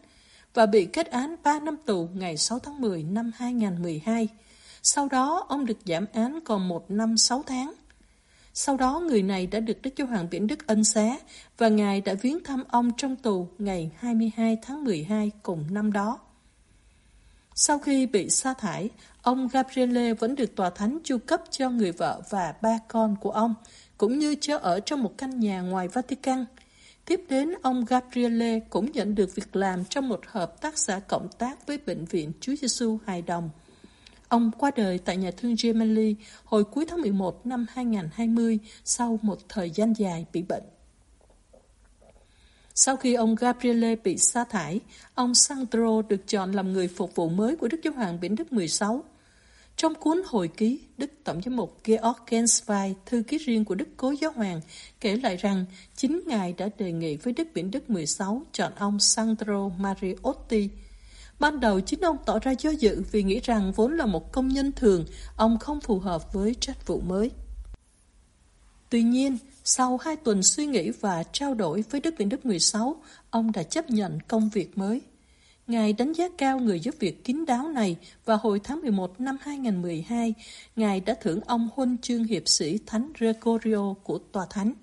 và 0.58 0.66
bị 0.66 0.86
kết 0.86 1.08
án 1.08 1.36
3 1.44 1.60
năm 1.60 1.78
tù 1.86 2.10
ngày 2.14 2.38
6 2.38 2.60
tháng 2.60 2.82
10 2.82 3.04
năm 3.04 3.32
2012. 3.36 4.28
Sau 4.84 5.08
đó, 5.08 5.46
ông 5.50 5.66
được 5.66 5.78
giảm 5.86 6.06
án 6.14 6.40
còn 6.46 6.68
1 6.68 6.92
năm 6.92 7.18
6 7.18 7.44
tháng. 7.48 7.74
Sau 8.54 8.78
đó, 8.78 9.00
người 9.00 9.22
này 9.22 9.48
đã 9.48 9.60
được 9.60 9.82
Đức 9.82 9.90
Giáo 9.96 10.08
Hoàng 10.08 10.28
Biển 10.32 10.48
Đức 10.48 10.68
ân 10.68 10.84
xá 10.84 11.18
và 11.58 11.68
Ngài 11.70 12.02
đã 12.02 12.14
viếng 12.14 12.44
thăm 12.44 12.64
ông 12.70 12.92
trong 12.98 13.16
tù 13.16 13.48
ngày 13.58 13.92
22 13.98 14.58
tháng 14.62 14.84
12 14.84 15.32
cùng 15.44 15.66
năm 15.70 15.92
đó. 15.92 16.20
Sau 17.56 17.80
khi 17.80 18.06
bị 18.06 18.30
sa 18.30 18.54
thải, 18.54 18.90
ông 19.22 19.48
Gabriele 19.48 20.14
vẫn 20.14 20.36
được 20.36 20.56
tòa 20.56 20.70
thánh 20.70 21.00
chu 21.04 21.18
cấp 21.18 21.42
cho 21.50 21.70
người 21.70 21.92
vợ 21.92 22.22
và 22.30 22.54
ba 22.62 22.80
con 22.88 23.16
của 23.22 23.32
ông, 23.32 23.56
cũng 23.98 24.20
như 24.20 24.36
cho 24.42 24.58
ở 24.58 24.80
trong 24.80 25.04
một 25.04 25.14
căn 25.18 25.40
nhà 25.40 25.62
ngoài 25.62 25.88
Vatican. 25.88 26.46
Tiếp 27.08 27.22
đến, 27.30 27.54
ông 27.62 27.86
Gabriele 27.86 28.60
cũng 28.60 28.92
nhận 28.92 29.16
được 29.16 29.36
việc 29.36 29.56
làm 29.56 29.86
trong 29.86 30.10
một 30.10 30.22
hợp 30.28 30.62
tác 30.62 30.78
xã 30.78 31.00
cộng 31.00 31.30
tác 31.38 31.68
với 31.68 31.80
Bệnh 31.86 32.06
viện 32.06 32.32
Chúa 32.40 32.56
Giêsu 32.56 33.00
Hài 33.06 33.22
Đồng. 33.22 33.50
Ông 34.28 34.52
qua 34.58 34.72
đời 34.76 34.98
tại 34.98 35.18
nhà 35.18 35.32
thương 35.38 35.56
Gemelli 35.64 36.16
hồi 36.44 36.64
cuối 36.64 36.86
tháng 36.90 37.02
11 37.02 37.46
năm 37.46 37.66
2020 37.70 38.60
sau 38.84 39.20
một 39.22 39.40
thời 39.50 39.70
gian 39.70 39.94
dài 39.94 40.26
bị 40.34 40.42
bệnh. 40.42 40.64
Sau 42.76 42.98
khi 42.98 43.14
ông 43.14 43.36
Gabriele 43.36 43.96
bị 43.96 44.18
sa 44.18 44.44
thải, 44.44 44.80
ông 45.16 45.36
Sandro 45.36 46.02
được 46.02 46.28
chọn 46.28 46.52
làm 46.52 46.74
người 46.74 46.88
phục 46.88 47.16
vụ 47.16 47.30
mới 47.30 47.56
của 47.56 47.68
Đức 47.68 47.80
Giáo 47.84 47.94
hoàng 47.94 48.20
Biển 48.20 48.36
Đức 48.36 48.54
16. 48.54 49.04
Trong 49.78 49.96
cuốn 49.96 50.22
hồi 50.26 50.48
ký, 50.48 50.80
Đức 50.98 51.12
Tổng 51.24 51.42
giám 51.46 51.56
mục 51.56 51.78
Georg 51.84 52.18
Genswein, 52.28 52.94
thư 53.06 53.24
ký 53.28 53.38
riêng 53.38 53.66
của 53.66 53.76
Đức 53.76 53.88
Cố 53.98 54.14
Giáo 54.22 54.32
Hoàng, 54.32 54.62
kể 55.00 55.16
lại 55.16 55.38
rằng 55.38 55.66
chính 55.96 56.22
Ngài 56.28 56.54
đã 56.54 56.70
đề 56.78 56.92
nghị 56.92 57.18
với 57.18 57.34
Đức 57.34 57.48
Biển 57.54 57.72
Đức 57.72 57.90
16 57.90 58.42
chọn 58.52 58.72
ông 58.76 59.00
Sandro 59.00 59.70
Mariotti. 59.78 60.70
Ban 61.40 61.60
đầu 61.60 61.80
chính 61.80 62.02
ông 62.02 62.18
tỏ 62.26 62.40
ra 62.40 62.52
do 62.52 62.70
dự 62.70 63.04
vì 63.12 63.24
nghĩ 63.24 63.40
rằng 63.40 63.72
vốn 63.72 63.98
là 63.98 64.06
một 64.06 64.32
công 64.32 64.48
nhân 64.48 64.72
thường, 64.72 65.06
ông 65.36 65.60
không 65.60 65.82
phù 65.82 66.00
hợp 66.00 66.34
với 66.34 66.56
trách 66.60 66.88
vụ 66.88 67.00
mới. 67.00 67.32
Tuy 68.90 69.04
nhiên, 69.04 69.38
sau 69.64 69.98
hai 69.98 70.16
tuần 70.16 70.44
suy 70.44 70.66
nghĩ 70.66 70.90
và 70.90 71.24
trao 71.24 71.54
đổi 71.54 71.84
với 71.90 72.02
Đức 72.02 72.14
Biển 72.18 72.30
Đức 72.30 72.46
16, 72.46 72.96
ông 73.30 73.52
đã 73.52 73.64
chấp 73.64 73.90
nhận 73.90 74.20
công 74.28 74.50
việc 74.50 74.78
mới. 74.78 75.02
Ngài 75.68 75.94
đánh 75.94 76.14
giá 76.14 76.30
cao 76.38 76.60
người 76.60 76.80
giúp 76.80 76.96
việc 77.00 77.24
kín 77.24 77.46
đáo 77.46 77.70
này 77.70 77.98
và 78.26 78.36
hồi 78.36 78.60
tháng 78.64 78.82
11 78.82 79.22
năm 79.22 79.38
2012, 79.42 80.34
Ngài 80.76 81.00
đã 81.00 81.16
thưởng 81.22 81.40
ông 81.46 81.70
huân 81.74 81.98
chương 81.98 82.24
hiệp 82.24 82.48
sĩ 82.48 82.80
Thánh 82.86 83.12
Gregorio 83.20 83.94
của 84.04 84.18
Tòa 84.32 84.46
Thánh. 84.50 84.74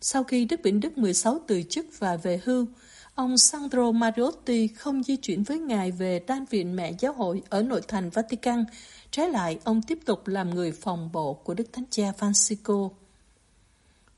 Sau 0.00 0.24
khi 0.24 0.44
Đức 0.44 0.60
Biển 0.62 0.80
Đức 0.80 0.98
16 0.98 1.38
từ 1.46 1.62
chức 1.62 1.86
và 1.98 2.16
về 2.16 2.40
hưu, 2.44 2.66
ông 3.14 3.38
Sandro 3.38 3.92
Mariotti 3.92 4.68
không 4.68 5.02
di 5.02 5.16
chuyển 5.16 5.42
với 5.42 5.58
Ngài 5.58 5.90
về 5.90 6.20
đan 6.26 6.44
viện 6.44 6.76
mẹ 6.76 6.92
giáo 6.98 7.12
hội 7.12 7.42
ở 7.50 7.62
nội 7.62 7.80
thành 7.88 8.10
Vatican. 8.10 8.64
Trái 9.10 9.30
lại, 9.30 9.58
ông 9.64 9.82
tiếp 9.82 9.98
tục 10.04 10.26
làm 10.26 10.50
người 10.50 10.72
phòng 10.72 11.10
bộ 11.12 11.34
của 11.34 11.54
Đức 11.54 11.72
Thánh 11.72 11.84
Cha 11.90 12.12
Francisco. 12.18 12.90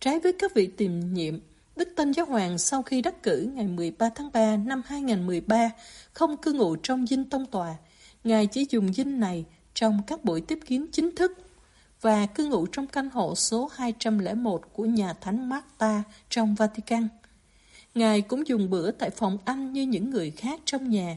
Trái 0.00 0.20
với 0.20 0.32
các 0.38 0.54
vị 0.54 0.66
tiền 0.76 1.14
nhiệm, 1.14 1.38
Đức 1.76 1.88
Tân 1.96 2.12
Giáo 2.12 2.26
Hoàng 2.26 2.58
sau 2.58 2.82
khi 2.82 3.02
đắc 3.02 3.22
cử 3.22 3.50
ngày 3.54 3.66
13 3.66 4.08
tháng 4.14 4.30
3 4.32 4.56
năm 4.56 4.82
2013 4.86 5.70
không 6.12 6.36
cư 6.36 6.52
ngụ 6.52 6.76
trong 6.76 7.06
dinh 7.06 7.24
tông 7.30 7.46
tòa. 7.46 7.74
Ngài 8.24 8.46
chỉ 8.46 8.66
dùng 8.70 8.92
dinh 8.92 9.20
này 9.20 9.44
trong 9.74 10.00
các 10.06 10.24
buổi 10.24 10.40
tiếp 10.40 10.58
kiến 10.66 10.86
chính 10.92 11.14
thức 11.14 11.32
và 12.00 12.26
cư 12.26 12.46
ngụ 12.46 12.66
trong 12.66 12.86
căn 12.86 13.10
hộ 13.10 13.34
số 13.34 13.70
201 13.74 14.62
của 14.72 14.84
nhà 14.84 15.12
thánh 15.12 15.48
Marta 15.48 16.02
trong 16.30 16.54
Vatican. 16.54 17.08
Ngài 17.94 18.22
cũng 18.22 18.48
dùng 18.48 18.70
bữa 18.70 18.90
tại 18.90 19.10
phòng 19.10 19.38
ăn 19.44 19.72
như 19.72 19.82
những 19.82 20.10
người 20.10 20.30
khác 20.30 20.60
trong 20.64 20.90
nhà. 20.90 21.16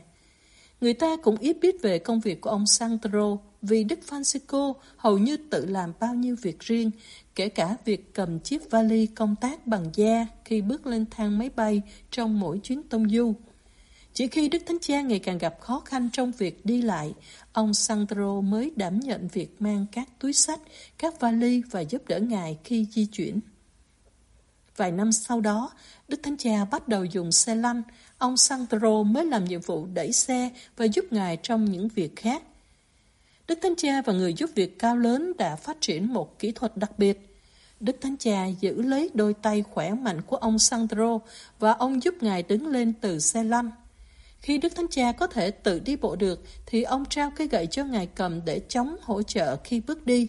Người 0.81 0.93
ta 0.93 1.15
cũng 1.23 1.37
ít 1.37 1.57
biết 1.61 1.75
về 1.81 1.99
công 1.99 2.19
việc 2.19 2.41
của 2.41 2.49
ông 2.49 2.67
Sandro 2.67 3.37
vì 3.61 3.83
Đức 3.83 3.99
Francisco 4.09 4.73
hầu 4.97 5.17
như 5.17 5.37
tự 5.37 5.65
làm 5.65 5.93
bao 5.99 6.15
nhiêu 6.15 6.35
việc 6.41 6.59
riêng, 6.59 6.91
kể 7.35 7.49
cả 7.49 7.77
việc 7.85 8.13
cầm 8.13 8.39
chiếc 8.39 8.71
vali 8.71 9.05
công 9.05 9.35
tác 9.41 9.67
bằng 9.67 9.85
da 9.93 10.27
khi 10.45 10.61
bước 10.61 10.87
lên 10.87 11.05
thang 11.11 11.37
máy 11.37 11.49
bay 11.55 11.81
trong 12.11 12.39
mỗi 12.39 12.59
chuyến 12.59 12.83
tông 12.83 13.09
du. 13.09 13.33
Chỉ 14.13 14.27
khi 14.27 14.49
Đức 14.49 14.63
Thánh 14.65 14.77
Cha 14.81 15.01
ngày 15.01 15.19
càng 15.19 15.37
gặp 15.37 15.55
khó 15.61 15.79
khăn 15.85 16.09
trong 16.13 16.31
việc 16.37 16.65
đi 16.65 16.81
lại, 16.81 17.13
ông 17.53 17.73
Sandro 17.73 18.41
mới 18.41 18.71
đảm 18.75 18.99
nhận 18.99 19.27
việc 19.27 19.61
mang 19.61 19.85
các 19.91 20.09
túi 20.19 20.33
sách, 20.33 20.59
các 20.97 21.19
vali 21.19 21.61
và 21.71 21.81
giúp 21.81 22.07
đỡ 22.07 22.19
Ngài 22.19 22.57
khi 22.63 22.85
di 22.91 23.05
chuyển. 23.05 23.39
Vài 24.77 24.91
năm 24.91 25.11
sau 25.11 25.41
đó, 25.41 25.71
Đức 26.07 26.19
Thánh 26.23 26.37
Cha 26.37 26.65
bắt 26.65 26.87
đầu 26.87 27.05
dùng 27.05 27.31
xe 27.31 27.55
lăn, 27.55 27.81
ông 28.17 28.37
Sandro 28.37 29.03
mới 29.03 29.25
làm 29.25 29.45
nhiệm 29.45 29.61
vụ 29.61 29.87
đẩy 29.93 30.11
xe 30.11 30.49
và 30.77 30.85
giúp 30.85 31.05
Ngài 31.11 31.37
trong 31.43 31.65
những 31.65 31.87
việc 31.87 32.15
khác. 32.15 32.43
Đức 33.47 33.59
Thánh 33.61 33.75
Cha 33.77 34.01
và 34.01 34.13
người 34.13 34.33
giúp 34.33 34.49
việc 34.55 34.79
cao 34.79 34.97
lớn 34.97 35.33
đã 35.37 35.55
phát 35.55 35.77
triển 35.81 36.13
một 36.13 36.39
kỹ 36.39 36.51
thuật 36.51 36.77
đặc 36.77 36.99
biệt. 36.99 37.37
Đức 37.79 37.95
Thánh 38.01 38.17
Cha 38.17 38.45
giữ 38.45 38.81
lấy 38.81 39.09
đôi 39.13 39.33
tay 39.33 39.63
khỏe 39.71 39.93
mạnh 39.93 40.21
của 40.21 40.35
ông 40.35 40.59
Sandro 40.59 41.19
và 41.59 41.71
ông 41.71 42.03
giúp 42.03 42.15
Ngài 42.21 42.43
đứng 42.43 42.67
lên 42.67 42.93
từ 43.01 43.19
xe 43.19 43.43
lăn. 43.43 43.71
Khi 44.39 44.57
Đức 44.57 44.75
Thánh 44.75 44.87
Cha 44.87 45.11
có 45.11 45.27
thể 45.27 45.51
tự 45.51 45.79
đi 45.79 45.95
bộ 45.95 46.15
được, 46.15 46.43
thì 46.65 46.83
ông 46.83 47.05
trao 47.05 47.31
cây 47.35 47.47
gậy 47.47 47.67
cho 47.67 47.83
Ngài 47.83 48.07
cầm 48.07 48.45
để 48.45 48.61
chống 48.69 48.95
hỗ 49.01 49.23
trợ 49.23 49.55
khi 49.63 49.81
bước 49.81 50.05
đi. 50.05 50.27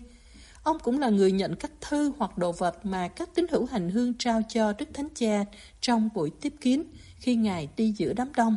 Ông 0.62 0.78
cũng 0.78 1.00
là 1.00 1.09
người 1.09 1.33
nhận 1.33 1.57
các 1.57 1.70
thư 1.81 2.12
hoặc 2.18 2.38
đồ 2.38 2.52
vật 2.52 2.87
mà 2.87 3.09
các 3.09 3.28
tín 3.35 3.46
hữu 3.50 3.66
hành 3.66 3.90
hương 3.90 4.14
trao 4.18 4.42
cho 4.48 4.72
Đức 4.72 4.88
Thánh 4.94 5.09
Cha 5.14 5.44
trong 5.81 6.09
buổi 6.14 6.31
tiếp 6.40 6.54
kiến 6.61 6.85
khi 7.16 7.35
Ngài 7.35 7.68
đi 7.76 7.94
giữa 7.96 8.12
đám 8.12 8.33
đông. 8.37 8.57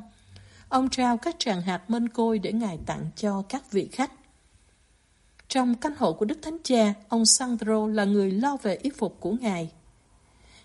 Ông 0.70 0.90
trao 0.90 1.18
các 1.18 1.36
tràng 1.40 1.62
hạt 1.62 1.90
mân 1.90 2.10
côi 2.10 2.40
để 2.40 2.52
Ngài 2.52 2.80
tặng 2.86 3.06
cho 3.16 3.44
các 3.50 3.72
vị 3.72 3.90
khách. 3.92 4.12
Trong 5.52 5.76
căn 5.76 5.94
hộ 5.98 6.14
của 6.14 6.26
Đức 6.26 6.38
Thánh 6.42 6.58
Cha, 6.64 6.94
ông 7.10 7.26
Sandro 7.26 7.88
là 7.88 8.06
người 8.06 8.32
lo 8.32 8.58
về 8.64 8.76
y 8.82 8.90
phục 8.90 9.18
của 9.20 9.32
Ngài. 9.32 9.72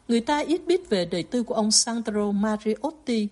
Người 0.09 0.21
ta 0.21 0.39
ít 0.39 0.67
biết 0.67 0.91
về 0.91 1.05
đời 1.05 1.23
tư 1.23 1.43
của 1.43 1.55
ông 1.55 1.71
Sandro 1.71 2.33
Mariotti. 2.33 3.29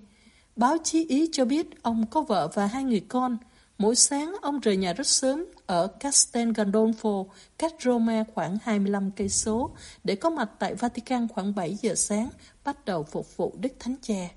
Báo 0.57 0.77
chí 0.85 1.07
Ý 1.07 1.29
cho 1.33 1.45
biết 1.45 1.83
ông 1.83 2.07
có 2.07 2.21
vợ 2.21 2.49
và 2.55 2.67
hai 2.67 2.85
người 2.85 3.01
con. 3.01 3.37
Mỗi 3.79 3.97
sáng 3.97 4.37
ông 4.43 4.61
rời 4.61 4.77
nhà 4.77 4.93
rất 4.93 5.07
sớm 5.07 5.45
ở 5.67 5.87
Castel 5.87 6.51
Gandolfo, 6.51 7.27
cách 7.59 7.75
Roma 7.81 8.25
khoảng 8.35 8.59
25 8.63 9.11
cây 9.11 9.29
số, 9.29 9.71
để 10.05 10.17
có 10.17 10.31
mặt 10.31 10.51
tại 10.59 10.75
Vatican 10.75 11.29
khoảng 11.29 11.55
7 11.55 11.75
giờ 11.75 11.95
sáng, 11.95 12.29
bắt 12.65 12.85
đầu 12.85 13.03
phục 13.03 13.37
vụ 13.37 13.55
Đức 13.61 13.73
Thánh 13.79 13.97
Cha. 14.03 14.29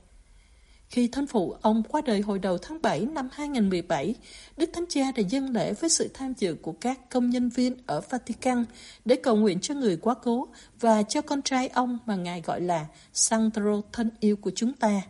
Khi 0.90 1.08
thân 1.08 1.28
phụ 1.28 1.56
ông 1.62 1.84
qua 1.84 2.02
đời 2.06 2.22
hồi 2.22 2.40
đầu 2.40 2.58
tháng 2.58 2.82
7 2.82 3.06
năm 3.06 3.30
2017, 3.32 4.16
Đức 4.58 4.70
Thánh 4.74 4.86
Cha 4.90 5.12
đã 5.16 5.24
dâng 5.30 5.54
lễ 5.54 5.74
với 5.74 5.90
sự 5.90 6.10
tham 6.14 6.34
dự 6.38 6.56
của 6.62 6.72
các 6.72 7.10
công 7.10 7.30
nhân 7.30 7.50
viên 7.50 7.78
ở 7.86 8.02
Vatican 8.02 8.66
để 9.06 9.16
cầu 9.16 9.36
nguyện 9.36 9.60
cho 9.60 9.74
người 9.74 9.98
quá 9.98 10.16
cố 10.24 10.48
và 10.80 11.04
cho 11.04 11.22
con 11.22 11.42
trai 11.42 11.68
ông 11.68 11.98
mà 12.06 12.16
Ngài 12.16 12.42
gọi 12.42 12.62
là 12.62 12.86
Sandro 13.14 13.82
thân 13.92 14.10
yêu 14.20 14.36
của 14.36 14.52
chúng 14.56 14.74
ta. 14.74 15.02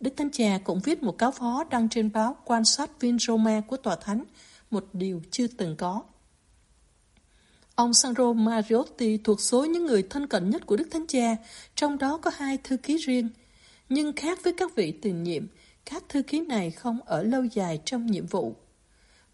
Đức 0.00 0.14
Thánh 0.16 0.30
Cha 0.30 0.58
cũng 0.64 0.80
viết 0.80 1.02
một 1.02 1.18
cáo 1.18 1.30
phó 1.30 1.64
đăng 1.70 1.88
trên 1.88 2.12
báo 2.12 2.36
quan 2.44 2.64
sát 2.64 3.00
viên 3.00 3.18
Roma 3.18 3.60
của 3.60 3.76
Tòa 3.76 3.96
Thánh, 3.96 4.24
một 4.70 4.86
điều 4.92 5.22
chưa 5.30 5.46
từng 5.46 5.76
có. 5.76 6.02
Ông 7.74 7.94
Sandro 7.94 8.32
Mariotti 8.32 9.16
thuộc 9.16 9.40
số 9.40 9.64
những 9.64 9.86
người 9.86 10.02
thân 10.02 10.26
cận 10.26 10.50
nhất 10.50 10.66
của 10.66 10.76
Đức 10.76 10.88
Thánh 10.90 11.06
Cha, 11.06 11.36
trong 11.74 11.98
đó 11.98 12.18
có 12.22 12.30
hai 12.34 12.58
thư 12.64 12.76
ký 12.76 12.96
riêng– 12.96 13.28
nhưng 13.94 14.12
khác 14.12 14.38
với 14.44 14.52
các 14.52 14.74
vị 14.76 14.92
tiền 14.92 15.22
nhiệm, 15.22 15.46
các 15.84 16.04
thư 16.08 16.22
ký 16.22 16.40
này 16.40 16.70
không 16.70 16.98
ở 17.04 17.22
lâu 17.22 17.44
dài 17.44 17.80
trong 17.84 18.06
nhiệm 18.06 18.26
vụ. 18.26 18.56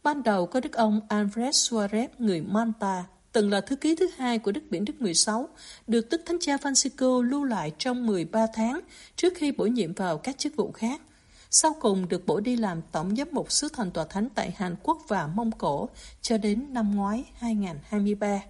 Ban 0.03 0.23
đầu 0.23 0.47
có 0.47 0.61
đức 0.61 0.73
ông 0.73 1.01
Andres 1.09 1.73
Suarez, 1.73 2.09
người 2.19 2.41
Manta, 2.41 3.05
từng 3.33 3.51
là 3.51 3.61
thư 3.61 3.77
ký 3.77 3.95
thứ 3.95 4.09
hai 4.17 4.39
của 4.39 4.53
Đức 4.53 4.61
Biển 4.71 4.85
Đức 4.85 5.01
16, 5.01 5.49
được 5.87 6.09
Đức 6.11 6.23
Thánh 6.27 6.39
Cha 6.41 6.57
Francisco 6.57 7.23
lưu 7.23 7.45
lại 7.45 7.73
trong 7.79 8.07
13 8.07 8.47
tháng 8.55 8.81
trước 9.17 9.33
khi 9.37 9.53
bổ 9.53 9.67
nhiệm 9.67 9.95
vào 9.95 10.19
các 10.19 10.39
chức 10.39 10.57
vụ 10.57 10.73
khác. 10.73 11.01
Sau 11.51 11.77
cùng 11.81 12.09
được 12.09 12.27
bổ 12.27 12.41
đi 12.41 12.57
làm 12.57 12.83
tổng 12.93 13.17
giám 13.17 13.29
mục 13.33 13.53
sứ 13.53 13.69
thần 13.69 13.91
tòa 13.91 14.05
thánh 14.05 14.29
tại 14.35 14.51
Hàn 14.57 14.77
Quốc 14.83 14.99
và 15.09 15.27
Mông 15.27 15.53
Cổ 15.53 15.89
cho 16.23 16.39
đến 16.39 16.67
năm 16.71 16.97
ngoái 16.97 17.25
2023. 17.35 18.41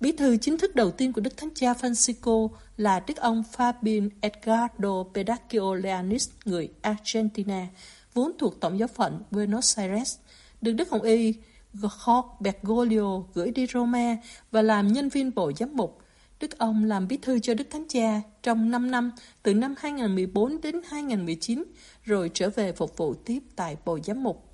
Bí 0.00 0.12
thư 0.12 0.36
chính 0.36 0.58
thức 0.58 0.74
đầu 0.74 0.90
tiên 0.90 1.12
của 1.12 1.20
Đức 1.20 1.36
Thánh 1.36 1.54
Cha 1.54 1.72
Francisco 1.72 2.48
là 2.76 3.00
Đức 3.00 3.16
ông 3.16 3.42
Fabin 3.56 4.08
Edgardo 4.20 5.04
Pedacchio 5.14 5.74
Leonis 5.74 6.28
người 6.44 6.68
Argentina, 6.82 7.66
vốn 8.14 8.32
thuộc 8.38 8.60
Tổng 8.60 8.78
giáo 8.78 8.88
phận 8.88 9.22
Buenos 9.30 9.78
Aires, 9.78 10.16
được 10.60 10.72
Đức 10.72 10.90
Hồng 10.90 11.02
Y 11.02 11.34
Jorge 11.74 12.22
Bergoglio 12.40 13.22
gửi 13.34 13.50
đi 13.50 13.66
Roma 13.66 14.16
và 14.50 14.62
làm 14.62 14.92
nhân 14.92 15.08
viên 15.08 15.34
bộ 15.34 15.52
giám 15.58 15.76
mục. 15.76 15.98
Đức 16.40 16.58
ông 16.58 16.84
làm 16.84 17.08
bí 17.08 17.16
thư 17.16 17.38
cho 17.38 17.54
Đức 17.54 17.64
Thánh 17.70 17.88
Cha 17.88 18.20
trong 18.42 18.70
5 18.70 18.90
năm, 18.90 19.12
từ 19.42 19.54
năm 19.54 19.74
2014 19.78 20.60
đến 20.60 20.80
2019, 20.88 21.64
rồi 22.04 22.30
trở 22.34 22.50
về 22.50 22.72
phục 22.72 22.96
vụ 22.96 23.14
tiếp 23.14 23.40
tại 23.56 23.76
bộ 23.84 23.98
giám 24.04 24.22
mục. 24.22 24.53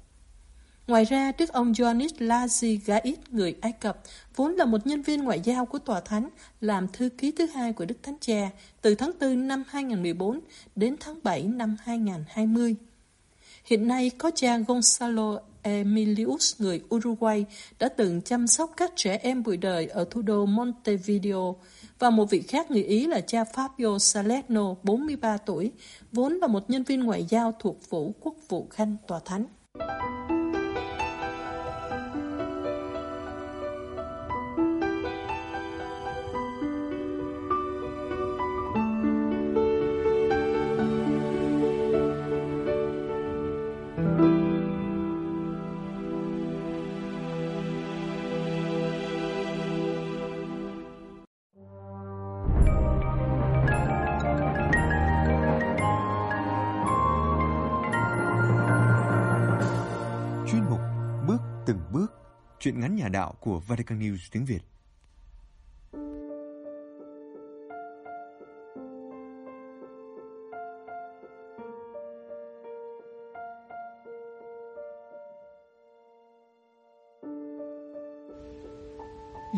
Ngoài 0.90 1.05
ra, 1.05 1.33
Đức 1.38 1.53
ông 1.53 1.72
Johannes 1.72 2.09
Lazi 2.18 2.79
Gait, 2.87 3.33
người 3.33 3.55
Ai 3.61 3.72
Cập, 3.72 4.00
vốn 4.37 4.53
là 4.53 4.64
một 4.64 4.87
nhân 4.87 5.03
viên 5.03 5.24
ngoại 5.24 5.40
giao 5.40 5.66
của 5.66 5.79
Tòa 5.79 6.00
Thánh, 6.00 6.29
làm 6.61 6.87
thư 6.92 7.09
ký 7.09 7.31
thứ 7.31 7.46
hai 7.46 7.72
của 7.72 7.85
Đức 7.85 7.94
Thánh 8.03 8.16
Cha 8.20 8.50
từ 8.83 8.94
tháng 8.94 9.12
4 9.20 9.48
năm 9.48 9.64
2014 9.68 10.40
đến 10.76 10.96
tháng 11.00 11.18
7 11.22 11.42
năm 11.42 11.76
2020. 11.81 12.76
Hiện 13.64 13.88
nay 13.88 14.11
có 14.18 14.31
cha 14.35 14.59
Gonzalo 14.59 15.38
Emilius, 15.62 16.61
người 16.61 16.83
Uruguay, 16.94 17.44
đã 17.79 17.88
từng 17.88 18.22
chăm 18.22 18.46
sóc 18.46 18.72
các 18.76 18.92
trẻ 18.96 19.18
em 19.22 19.42
buổi 19.42 19.57
đời 19.57 19.87
ở 19.87 20.05
thủ 20.11 20.22
đô 20.22 20.46
Montevideo, 20.46 21.57
và 21.98 22.11
một 22.11 22.31
vị 22.31 22.42
khác 22.42 22.70
người 22.70 22.85
Ý 22.85 23.07
là 23.07 23.20
cha 23.20 23.44
Fabio 23.55 23.98
Salerno, 23.98 24.74
43 24.83 25.37
tuổi, 25.37 25.72
vốn 26.12 26.33
là 26.33 26.46
một 26.46 26.70
nhân 26.70 26.83
viên 26.83 27.00
ngoại 27.00 27.24
giao 27.29 27.53
thuộc 27.59 27.90
Vũ 27.90 28.12
Quốc 28.20 28.35
vụ 28.48 28.66
Khanh 28.70 28.96
Tòa 29.07 29.20
Thánh. 29.24 29.46
Chuyện 62.70 62.80
ngắn 62.80 62.96
nhà 62.96 63.09
đạo 63.09 63.35
của 63.40 63.61
Vatican 63.66 63.98
News 63.98 64.16
tiếng 64.33 64.44
Việt. 64.44 64.61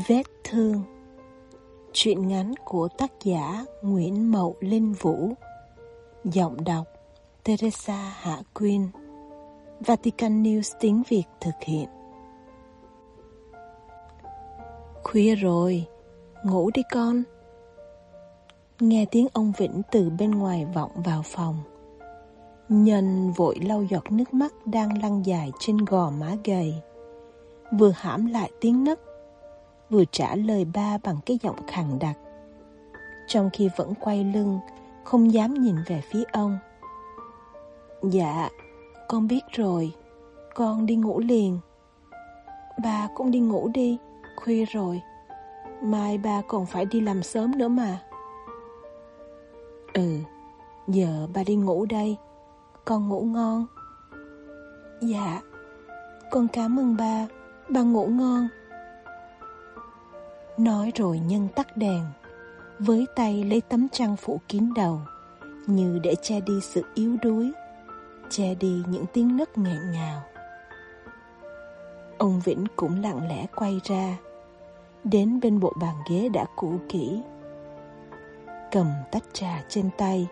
Vết 0.09 0.22
thương. 0.44 0.83
Chuyện 1.92 2.29
ngắn 2.29 2.55
của 2.64 2.88
tác 2.98 3.12
giả 3.25 3.64
Nguyễn 3.83 4.33
Mậu 4.33 4.57
Linh 4.61 4.92
Vũ. 4.92 5.33
Giọng 6.25 6.64
đọc 6.64 6.87
Teresa 7.44 8.14
Hạ 8.16 8.38
Quyên. 8.55 8.88
Vatican 9.81 10.42
News 10.42 10.77
tiếng 10.81 11.03
Việt 11.09 11.25
thực 11.40 11.55
hiện. 11.61 12.02
Khuya 15.12 15.35
rồi, 15.35 15.87
ngủ 16.44 16.70
đi 16.75 16.83
con. 16.92 17.22
Nghe 18.81 19.07
tiếng 19.11 19.27
ông 19.33 19.53
Vĩnh 19.57 19.83
từ 19.90 20.11
bên 20.18 20.31
ngoài 20.31 20.66
vọng 20.75 20.90
vào 20.94 21.22
phòng. 21.25 21.57
Nhân 22.68 23.33
vội 23.33 23.59
lau 23.62 23.83
giọt 23.83 24.12
nước 24.12 24.35
mắt 24.35 24.53
đang 24.66 25.03
lăn 25.03 25.27
dài 25.27 25.53
trên 25.59 25.77
gò 25.77 26.11
má 26.11 26.37
gầy. 26.44 26.75
Vừa 27.79 27.92
hãm 27.96 28.27
lại 28.27 28.51
tiếng 28.61 28.85
nấc, 28.85 29.01
vừa 29.90 30.05
trả 30.12 30.35
lời 30.35 30.64
ba 30.64 30.98
bằng 31.05 31.16
cái 31.27 31.38
giọng 31.42 31.66
khàn 31.66 31.98
đặc. 31.98 32.18
Trong 33.29 33.51
khi 33.53 33.68
vẫn 33.77 33.94
quay 34.01 34.25
lưng, 34.25 34.59
không 35.05 35.33
dám 35.33 35.55
nhìn 35.55 35.77
về 35.87 36.03
phía 36.11 36.22
ông. 36.33 36.59
Dạ, 38.03 38.48
con 39.09 39.29
biết 39.29 39.44
rồi, 39.53 39.92
con 40.55 40.87
đi 40.87 40.96
ngủ 40.96 41.20
liền. 41.20 41.59
ba 42.83 43.09
cũng 43.14 43.31
đi 43.31 43.40
ngủ 43.40 43.68
đi 43.75 43.98
khuya 44.44 44.64
rồi. 44.64 45.02
Mai 45.83 46.18
ba 46.18 46.42
còn 46.48 46.66
phải 46.66 46.85
đi 46.85 47.00
làm 47.00 47.22
sớm 47.22 47.59
nữa 47.59 47.68
mà. 47.68 47.98
Ừ 49.94 50.18
Giờ 50.88 51.26
ba 51.35 51.42
đi 51.46 51.55
ngủ 51.55 51.87
đây. 51.87 52.16
Con 52.85 53.09
ngủ 53.09 53.20
ngon. 53.22 53.66
Dạ 55.00 55.40
Con 56.31 56.48
cảm 56.48 56.78
ơn 56.78 56.96
ba. 56.96 57.26
Ba 57.68 57.81
ngủ 57.83 58.07
ngon. 58.07 58.48
Nói 60.59 60.92
rồi 60.94 61.18
nhân 61.18 61.48
tắt 61.55 61.76
đèn, 61.76 62.05
Với 62.78 63.07
tay 63.16 63.44
lấy 63.44 63.61
tấm 63.61 63.88
chăn 63.88 64.16
phủ 64.16 64.40
kín 64.48 64.74
đầu, 64.74 65.00
Như 65.66 65.98
để 66.02 66.14
che 66.22 66.40
đi 66.40 66.61
sự 66.62 66.83
yếu 66.94 67.16
đuối, 67.22 67.52
Che 68.31 68.55
đi 68.55 68.83
những 68.88 69.05
tiếng 69.12 69.37
nấc 69.37 69.59
nghẹn 69.59 69.92
ngào. 69.92 70.22
Ông 72.18 72.40
Vĩnh 72.40 72.64
cũng 72.76 73.02
lặng 73.02 73.28
lẽ 73.28 73.46
quay 73.55 73.81
ra. 73.85 74.16
Đến 75.05 75.41
bên 75.41 75.61
bộ 75.61 75.73
bàn 75.81 75.95
ghế 76.11 76.29
đã 76.29 76.45
cũ 76.57 76.73
kỹ. 76.88 77.23
Cầm 78.71 78.87
tách 79.11 79.25
trà 79.33 79.62
trên 79.69 79.91
tay, 79.99 80.29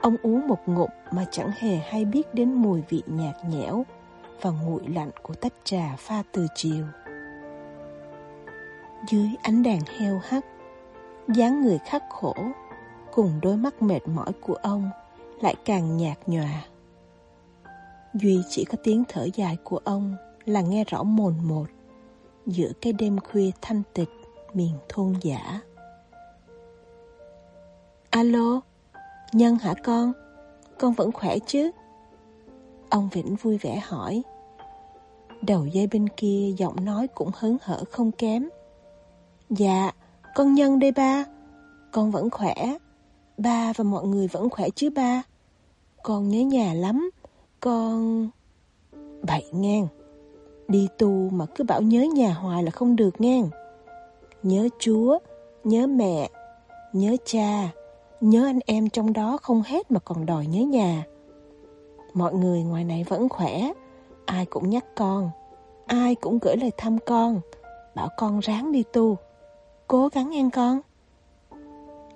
Ông 0.00 0.16
uống 0.22 0.48
một 0.48 0.58
ngụm 0.66 0.90
mà 1.10 1.24
chẳng 1.30 1.50
hề 1.58 1.76
hay 1.76 2.04
biết 2.04 2.34
đến 2.34 2.52
mùi 2.52 2.82
vị 2.88 3.02
nhạt 3.06 3.36
nhẽo 3.50 3.84
Và 4.42 4.50
nguội 4.50 4.82
lạnh 4.86 5.10
của 5.22 5.34
tách 5.34 5.52
trà 5.64 5.96
pha 5.98 6.22
từ 6.32 6.46
chiều. 6.54 6.84
Dưới 9.08 9.28
ánh 9.42 9.62
đèn 9.62 9.80
heo 9.98 10.20
hắt, 10.24 10.44
dáng 11.28 11.62
người 11.62 11.78
khắc 11.78 12.02
khổ 12.10 12.34
Cùng 13.14 13.40
đôi 13.42 13.56
mắt 13.56 13.82
mệt 13.82 14.08
mỏi 14.08 14.32
của 14.40 14.54
ông 14.54 14.90
Lại 15.40 15.54
càng 15.64 15.96
nhạt 15.96 16.18
nhòa. 16.26 16.64
Duy 18.14 18.42
chỉ 18.48 18.64
có 18.64 18.78
tiếng 18.84 19.04
thở 19.08 19.28
dài 19.34 19.56
của 19.64 19.80
ông 19.84 20.16
là 20.44 20.60
nghe 20.60 20.84
rõ 20.84 21.02
mồn 21.02 21.34
một 21.42 21.66
giữa 22.48 22.72
cái 22.80 22.92
đêm 22.92 23.18
khuya 23.20 23.50
thanh 23.62 23.82
tịch 23.94 24.10
miền 24.54 24.72
thôn 24.88 25.14
giả. 25.22 25.60
Alo, 28.10 28.60
Nhân 29.32 29.56
hả 29.56 29.74
con? 29.84 30.12
Con 30.78 30.92
vẫn 30.92 31.12
khỏe 31.12 31.38
chứ? 31.38 31.70
Ông 32.90 33.08
Vĩnh 33.12 33.36
vui 33.36 33.58
vẻ 33.58 33.82
hỏi. 33.86 34.22
Đầu 35.42 35.66
dây 35.66 35.86
bên 35.86 36.08
kia 36.08 36.52
giọng 36.56 36.84
nói 36.84 37.06
cũng 37.06 37.30
hớn 37.34 37.56
hở 37.62 37.84
không 37.90 38.12
kém. 38.12 38.48
Dạ, 39.50 39.92
con 40.34 40.54
Nhân 40.54 40.78
đây 40.78 40.92
ba. 40.92 41.24
Con 41.92 42.10
vẫn 42.10 42.30
khỏe. 42.30 42.54
Ba 43.38 43.72
và 43.76 43.84
mọi 43.84 44.04
người 44.04 44.28
vẫn 44.28 44.50
khỏe 44.50 44.68
chứ 44.74 44.90
ba. 44.90 45.22
Con 46.02 46.28
nhớ 46.28 46.40
nhà 46.40 46.72
lắm. 46.74 47.10
Con... 47.60 48.28
Bậy 49.22 49.44
ngang. 49.52 49.86
Đi 50.68 50.88
tu 50.98 51.28
mà 51.32 51.46
cứ 51.54 51.64
bảo 51.64 51.82
nhớ 51.82 52.06
nhà 52.14 52.32
hoài 52.32 52.62
là 52.62 52.70
không 52.70 52.96
được 52.96 53.20
nghe. 53.20 53.42
Nhớ 54.42 54.68
Chúa, 54.78 55.18
nhớ 55.64 55.86
mẹ, 55.86 56.30
nhớ 56.92 57.16
cha, 57.24 57.68
nhớ 58.20 58.46
anh 58.46 58.58
em 58.66 58.90
trong 58.90 59.12
đó 59.12 59.38
không 59.42 59.62
hết 59.66 59.90
mà 59.90 60.00
còn 60.00 60.26
đòi 60.26 60.46
nhớ 60.46 60.60
nhà. 60.60 61.04
Mọi 62.14 62.34
người 62.34 62.62
ngoài 62.62 62.84
này 62.84 63.04
vẫn 63.08 63.28
khỏe, 63.28 63.72
ai 64.26 64.46
cũng 64.46 64.70
nhắc 64.70 64.84
con, 64.96 65.30
ai 65.86 66.14
cũng 66.14 66.38
gửi 66.42 66.56
lời 66.56 66.72
thăm 66.76 66.98
con, 67.06 67.40
bảo 67.94 68.08
con 68.16 68.40
ráng 68.40 68.72
đi 68.72 68.82
tu. 68.92 69.16
Cố 69.86 70.08
gắng 70.08 70.30
nghe 70.30 70.48
con. 70.54 70.80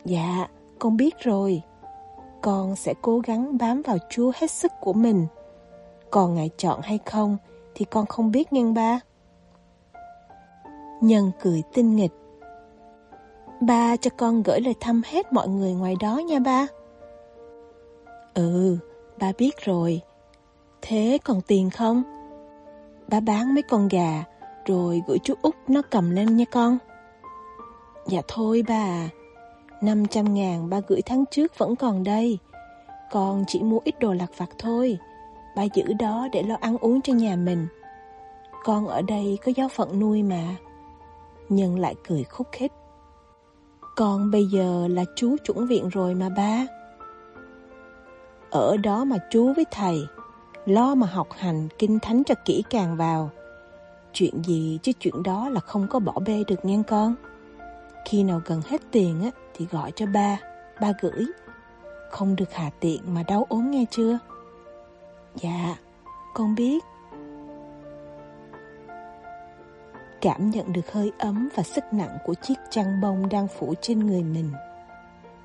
Dạ, 0.05 0.49
con 0.79 0.97
biết 0.97 1.19
rồi. 1.19 1.62
Con 2.43 2.77
sẽ 2.77 2.95
cố 3.03 3.19
gắng 3.19 3.59
bám 3.59 3.83
vào 3.83 3.97
Chúa 4.11 4.33
hết 4.35 4.51
sức 4.51 4.73
của 4.81 4.93
mình. 4.93 5.27
Còn 6.11 6.35
ngài 6.35 6.51
chọn 6.57 6.81
hay 6.83 6.99
không 7.07 7.37
thì 7.75 7.85
con 7.85 8.07
không 8.07 8.31
biết 8.31 8.53
nhân 8.53 8.75
ba. 8.75 9.01
Nhân 11.01 11.31
cười 11.43 11.63
tinh 11.75 11.97
nghịch. 11.97 12.13
Ba 13.61 13.97
cho 13.97 14.11
con 14.17 14.43
gửi 14.43 14.61
lời 14.61 14.75
thăm 14.81 15.03
hết 15.07 15.33
mọi 15.33 15.49
người 15.49 15.73
ngoài 15.73 15.97
đó 16.01 16.17
nha 16.17 16.39
ba. 16.39 16.67
Ừ, 18.35 18.79
ba 19.19 19.33
biết 19.39 19.65
rồi. 19.65 20.01
Thế 20.83 21.19
còn 21.25 21.41
tiền 21.41 21.71
không? 21.71 22.03
Ba 23.09 23.21
bán 23.21 23.55
mấy 23.55 23.63
con 23.63 23.89
gà 23.89 24.25
rồi 24.67 25.03
gửi 25.07 25.19
chú 25.25 25.35
Út 25.43 25.55
nó 25.69 25.83
cầm 25.91 26.11
lên 26.11 26.37
nha 26.37 26.45
con. 26.53 26.79
Dạ 28.07 28.21
thôi 28.29 28.65
ba 28.69 28.75
à, 28.75 29.09
500 29.81 30.35
ngàn 30.35 30.71
ba 30.71 30.81
gửi 30.89 31.03
tháng 31.03 31.25
trước 31.31 31.59
vẫn 31.59 31.77
còn 31.77 32.05
đây. 32.05 32.39
Con 33.11 33.45
chỉ 33.47 33.63
mua 33.63 33.79
ít 33.85 33.99
đồ 34.01 34.13
lặt 34.13 34.31
vặt 34.37 34.49
thôi. 34.59 34.99
Ba 35.57 35.62
giữ 35.62 35.85
đó 35.99 36.29
để 36.33 36.43
lo 36.43 36.57
ăn 36.61 36.79
uống 36.79 37.03
cho 37.03 37.12
nhà 37.12 37.37
mình 37.37 37.67
Con 38.65 38.87
ở 38.87 39.03
đây 39.03 39.38
có 39.45 39.53
giáo 39.57 39.69
phận 39.69 40.01
nuôi 40.01 40.23
mà 40.23 40.57
Nhân 41.49 41.79
lại 41.79 41.95
cười 42.09 42.25
khúc 42.25 42.47
khích 42.53 42.73
Con 43.97 44.31
bây 44.31 44.47
giờ 44.47 44.88
là 44.91 45.05
chú 45.17 45.37
chuẩn 45.45 45.67
viện 45.67 45.88
rồi 45.88 46.15
mà 46.15 46.29
ba 46.29 46.67
Ở 48.51 48.77
đó 48.77 49.05
mà 49.05 49.17
chú 49.31 49.53
với 49.53 49.65
thầy 49.71 50.07
lo 50.67 50.95
mà 50.95 51.07
học 51.07 51.29
hành 51.38 51.69
kinh 51.79 51.99
thánh 51.99 52.23
cho 52.25 52.35
kỹ 52.45 52.65
càng 52.71 52.97
vào. 52.97 53.31
Chuyện 54.12 54.43
gì 54.45 54.79
chứ 54.83 54.93
chuyện 55.01 55.23
đó 55.23 55.49
là 55.49 55.61
không 55.61 55.87
có 55.91 55.99
bỏ 55.99 56.12
bê 56.27 56.45
được 56.47 56.65
nghe 56.65 56.83
con. 56.88 57.15
Khi 58.05 58.23
nào 58.23 58.43
gần 58.45 58.62
hết 58.69 58.81
tiền 58.91 59.21
á 59.23 59.31
thì 59.55 59.67
gọi 59.71 59.93
cho 59.97 60.07
ba, 60.07 60.38
ba 60.81 60.93
gửi. 61.01 61.27
Không 62.11 62.37
được 62.37 62.53
hà 62.53 62.71
tiện 62.81 63.15
mà 63.15 63.23
đau 63.23 63.47
ốm 63.49 63.71
nghe 63.71 63.85
chưa? 63.91 64.19
Dạ, 65.35 65.77
con 66.35 66.55
biết. 66.55 66.85
Cảm 70.21 70.51
nhận 70.51 70.73
được 70.73 70.92
hơi 70.92 71.12
ấm 71.18 71.49
và 71.57 71.62
sức 71.62 71.85
nặng 71.92 72.18
của 72.25 72.35
chiếc 72.35 72.55
chăn 72.71 73.01
bông 73.01 73.29
đang 73.29 73.49
phủ 73.49 73.75
trên 73.81 73.99
người 73.99 74.23
mình. 74.23 74.51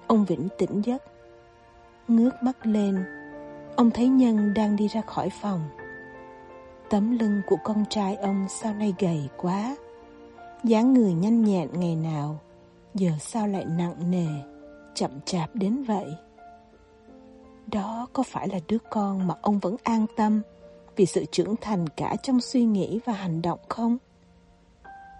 Ông 0.08 0.26
Vĩnh 0.26 0.48
tỉnh 0.58 0.82
giấc. 0.82 1.04
Ngước 2.08 2.44
mắt 2.44 2.68
lên, 2.68 3.04
ông 3.76 3.92
thấy 3.92 4.08
Nhân 4.08 4.54
đang 4.54 4.76
đi 4.76 4.88
ra 4.88 5.02
khỏi 5.02 5.30
phòng. 5.42 5.62
Tấm 6.90 7.20
lưng 7.20 7.42
của 7.48 7.58
con 7.64 7.86
trai 7.90 8.16
ông 8.16 8.46
sau 8.50 8.74
này 8.74 8.94
gầy 9.00 9.30
quá. 9.38 9.76
dáng 10.64 10.94
người 10.94 11.14
nhanh 11.14 11.44
nhẹn 11.44 11.70
ngày 11.74 11.96
nào, 11.96 12.40
giờ 12.94 13.12
sao 13.20 13.48
lại 13.48 13.66
nặng 13.78 14.12
nề, 14.12 14.28
chậm 14.94 15.12
chạp 15.26 15.50
đến 15.56 15.84
vậy? 15.84 16.06
Đó 17.72 18.08
có 18.14 18.24
phải 18.24 18.48
là 18.48 18.60
đứa 18.68 18.78
con 18.90 19.28
mà 19.28 19.36
ông 19.42 19.60
vẫn 19.60 19.76
an 19.84 20.06
tâm 20.16 20.42
vì 20.96 21.06
sự 21.06 21.26
trưởng 21.32 21.56
thành 21.62 21.88
cả 21.90 22.16
trong 22.24 22.42
suy 22.42 22.66
nghĩ 22.66 23.00
và 23.06 23.14
hành 23.14 23.42
động 23.42 23.60
không? 23.70 23.98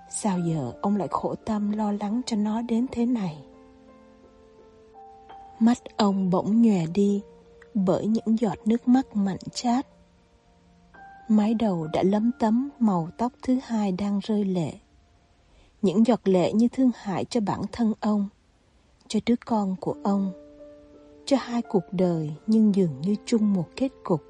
Sao 0.10 0.40
giờ 0.40 0.74
ông 0.82 0.96
lại 0.96 1.08
khổ 1.12 1.36
tâm 1.46 1.72
lo 1.72 1.92
lắng 1.92 2.22
cho 2.26 2.38
nó 2.38 2.62
đến 2.62 2.86
thế 2.92 3.06
này? 3.06 3.38
Mắt 5.60 5.78
ông 5.98 6.30
bỗng 6.30 6.62
nhòe 6.62 6.86
đi 6.94 7.22
bởi 7.74 8.08
những 8.08 8.40
giọt 8.40 8.58
nước 8.66 8.88
mắt 8.88 9.16
mặn 9.16 9.38
chát. 9.54 9.88
Mái 11.28 11.54
đầu 11.54 11.88
đã 11.94 12.04
lấm 12.04 12.32
tấm 12.40 12.70
màu 12.80 13.10
tóc 13.18 13.32
thứ 13.42 13.60
hai 13.64 13.92
đang 13.92 14.20
rơi 14.24 14.46
lệ. 14.46 14.74
Những 15.82 16.06
giọt 16.06 16.22
lệ 16.24 16.54
như 16.54 16.68
thương 16.68 16.92
hại 16.96 17.26
cho 17.26 17.42
bản 17.42 17.62
thân 17.72 17.94
ông, 18.00 18.30
cho 19.08 19.20
đứa 19.26 19.36
con 19.46 19.76
của 19.76 19.96
ông, 20.04 20.47
cho 21.28 21.38
hai 21.40 21.62
cuộc 21.62 21.84
đời 21.92 22.34
nhưng 22.48 22.76
dường 22.76 23.02
như 23.02 23.16
chung 23.26 23.54
một 23.54 23.66
kết 23.76 23.90
cục. 24.04 24.24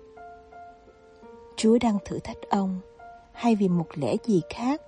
Chúa 1.58 1.78
đang 1.82 1.98
thử 2.06 2.20
thách 2.20 2.42
ông, 2.50 2.80
hay 3.32 3.56
vì 3.56 3.68
một 3.68 3.88
lẽ 3.96 4.16
gì 4.26 4.42
khác, 4.50 4.82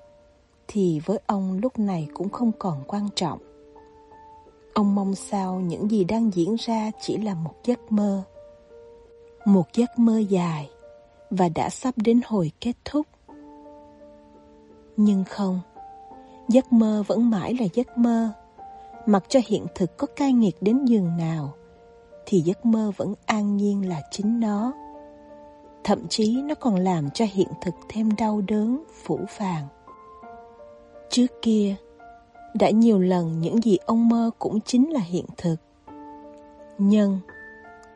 thì 0.67 1.02
với 1.06 1.19
ông 1.26 1.60
lúc 1.62 1.80
này 1.80 2.08
cũng 2.13 2.30
không 2.30 2.52
còn 2.60 2.84
quan 2.88 3.10
trọng. 3.15 3.39
Ông 4.74 4.95
mong 4.95 5.15
sao 5.15 5.60
những 5.60 5.91
gì 5.91 6.04
đang 6.04 6.32
diễn 6.34 6.56
ra 6.56 6.91
chỉ 7.02 7.17
là 7.17 7.34
một 7.34 7.56
giấc 7.65 7.91
mơ. 7.91 8.24
Một 9.45 9.67
giấc 9.74 10.00
mơ 10.00 10.17
dài 10.17 10.69
và 11.30 11.50
đã 11.50 11.69
sắp 11.69 11.93
đến 11.98 12.22
hồi 12.26 12.52
kết 12.62 12.74
thúc. 12.86 13.08
Nhưng 14.98 15.24
không, 15.24 15.60
giấc 16.48 16.74
mơ 16.74 17.04
vẫn 17.08 17.30
mãi 17.30 17.54
là 17.60 17.65
giấc 17.74 17.98
mơ. 17.98 18.30
Mặc 19.06 19.24
cho 19.30 19.39
hiện 19.48 19.65
thực 19.76 19.98
có 19.98 20.08
cay 20.15 20.34
nghiệt 20.34 20.56
đến 20.62 20.86
giường 20.86 21.17
nào, 21.17 21.54
thì 22.29 22.41
giấc 22.41 22.65
mơ 22.65 22.91
vẫn 22.97 23.13
an 23.25 23.57
nhiên 23.57 23.89
là 23.89 24.01
chính 24.11 24.39
nó. 24.39 24.73
Thậm 25.83 26.07
chí 26.09 26.41
nó 26.41 26.55
còn 26.55 26.75
làm 26.75 27.09
cho 27.09 27.25
hiện 27.33 27.47
thực 27.61 27.73
thêm 27.89 28.15
đau 28.17 28.41
đớn, 28.47 28.83
phủ 29.03 29.19
phàng. 29.29 29.67
Trước 31.09 31.27
kia, 31.41 31.75
đã 32.53 32.69
nhiều 32.69 32.99
lần 32.99 33.41
những 33.41 33.61
gì 33.61 33.77
ông 33.85 34.09
mơ 34.09 34.31
cũng 34.39 34.61
chính 34.61 34.93
là 34.93 34.99
hiện 34.99 35.25
thực. 35.37 35.55
Nhân, 36.77 37.19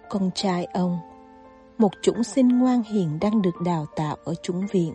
con 0.10 0.30
trai 0.36 0.66
ông, 0.66 0.98
một 1.78 1.92
chủng 2.02 2.24
sinh 2.24 2.60
ngoan 2.60 2.84
hiền 2.84 3.18
đang 3.22 3.42
được 3.42 3.62
đào 3.66 3.86
tạo 3.96 4.18
ở 4.24 4.36
chủng 4.36 4.68
viện. 4.72 4.94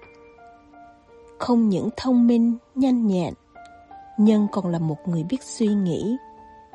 Không 1.38 1.68
những 1.68 1.88
thông 1.96 2.26
minh, 2.26 2.56
nhanh 2.74 3.06
nhẹn, 3.06 3.34
Nhân 4.18 4.46
còn 4.52 4.66
là 4.66 4.78
một 4.78 5.08
người 5.08 5.22
biết 5.22 5.42
suy 5.42 5.66
nghĩ, 5.66 6.16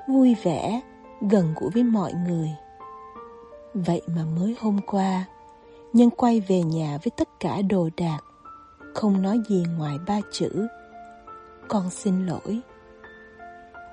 vui 0.08 0.36
vẻ, 0.44 0.82
gần 1.30 1.54
gũi 1.60 1.70
với 1.74 1.84
mọi 1.84 2.14
người. 2.28 2.50
Vậy 3.74 4.02
mà 4.16 4.22
mới 4.40 4.56
hôm 4.60 4.80
qua, 4.88 5.26
Nhân 5.94 6.10
quay 6.10 6.40
về 6.40 6.62
nhà 6.62 6.98
với 7.04 7.12
tất 7.18 7.30
cả 7.40 7.62
đồ 7.62 7.90
đạc, 7.98 8.20
không 8.94 9.22
nói 9.22 9.40
gì 9.50 9.66
ngoài 9.78 9.98
ba 10.08 10.20
chữ. 10.32 10.68
Con 11.68 11.90
xin 11.90 12.26
lỗi. 12.26 12.62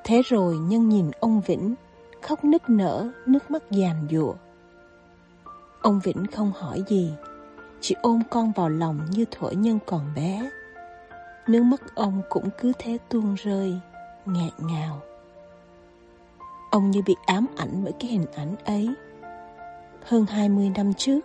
Thế 0.05 0.23
rồi 0.23 0.59
Nhân 0.59 0.89
nhìn 0.89 1.11
ông 1.21 1.41
Vĩnh, 1.41 1.75
khóc 2.23 2.45
nức 2.45 2.71
nở, 2.71 3.09
nước 3.27 3.51
mắt 3.51 3.63
giàn 3.71 4.07
giụa. 4.11 4.35
Ông 5.81 6.01
Vĩnh 6.01 6.27
không 6.27 6.53
hỏi 6.53 6.85
gì, 6.89 7.13
chỉ 7.81 7.95
ôm 8.03 8.23
con 8.31 8.53
vào 8.53 8.69
lòng 8.69 9.01
như 9.11 9.25
thuở 9.31 9.51
Nhân 9.51 9.79
còn 9.87 10.15
bé. 10.17 10.51
Nước 11.47 11.63
mắt 11.63 11.95
ông 11.95 12.23
cũng 12.29 12.49
cứ 12.59 12.73
thế 12.79 12.99
tuôn 13.09 13.35
rơi, 13.35 13.81
nghẹn 14.27 14.53
ngào. 14.59 15.01
Ông 16.71 16.91
như 16.91 17.03
bị 17.07 17.17
ám 17.27 17.47
ảnh 17.57 17.85
bởi 17.85 17.93
cái 17.93 18.11
hình 18.11 18.27
ảnh 18.35 18.57
ấy. 18.65 18.89
Hơn 20.05 20.27
20 20.27 20.71
năm 20.77 20.95
trước, 20.95 21.21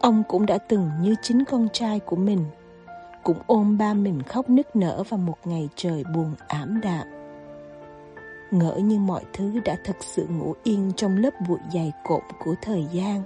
ông 0.00 0.22
cũng 0.28 0.46
đã 0.46 0.58
từng 0.58 0.90
như 1.02 1.14
chính 1.22 1.44
con 1.44 1.68
trai 1.72 2.00
của 2.00 2.16
mình, 2.16 2.44
cũng 3.22 3.38
ôm 3.46 3.78
ba 3.78 3.94
mình 3.94 4.22
khóc 4.22 4.50
nức 4.50 4.76
nở 4.76 5.02
vào 5.08 5.18
một 5.18 5.36
ngày 5.44 5.68
trời 5.76 6.04
buồn 6.14 6.34
ảm 6.48 6.80
đạm. 6.80 7.06
Ngỡ 8.50 8.76
như 8.76 8.98
mọi 8.98 9.24
thứ 9.32 9.60
đã 9.64 9.76
thật 9.84 9.96
sự 10.00 10.26
ngủ 10.26 10.54
yên 10.62 10.92
trong 10.96 11.16
lớp 11.16 11.30
bụi 11.48 11.58
dày 11.74 11.92
cộm 12.04 12.22
của 12.44 12.54
thời 12.62 12.86
gian. 12.92 13.22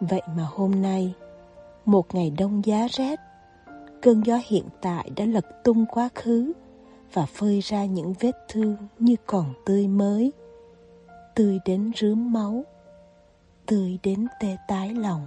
Vậy 0.00 0.22
mà 0.36 0.46
hôm 0.50 0.82
nay, 0.82 1.14
một 1.84 2.14
ngày 2.14 2.32
đông 2.38 2.64
giá 2.64 2.86
rét, 2.90 3.20
cơn 4.02 4.22
gió 4.26 4.38
hiện 4.46 4.64
tại 4.80 5.10
đã 5.16 5.24
lật 5.24 5.64
tung 5.64 5.86
quá 5.86 6.08
khứ 6.14 6.52
và 7.12 7.26
phơi 7.26 7.60
ra 7.60 7.84
những 7.84 8.14
vết 8.20 8.36
thương 8.48 8.76
như 8.98 9.16
còn 9.26 9.54
tươi 9.66 9.88
mới, 9.88 10.32
tươi 11.34 11.58
đến 11.64 11.92
rướm 11.96 12.32
máu, 12.32 12.64
tươi 13.66 13.98
đến 14.02 14.26
tê 14.40 14.56
tái 14.68 14.94
lòng. 14.94 15.26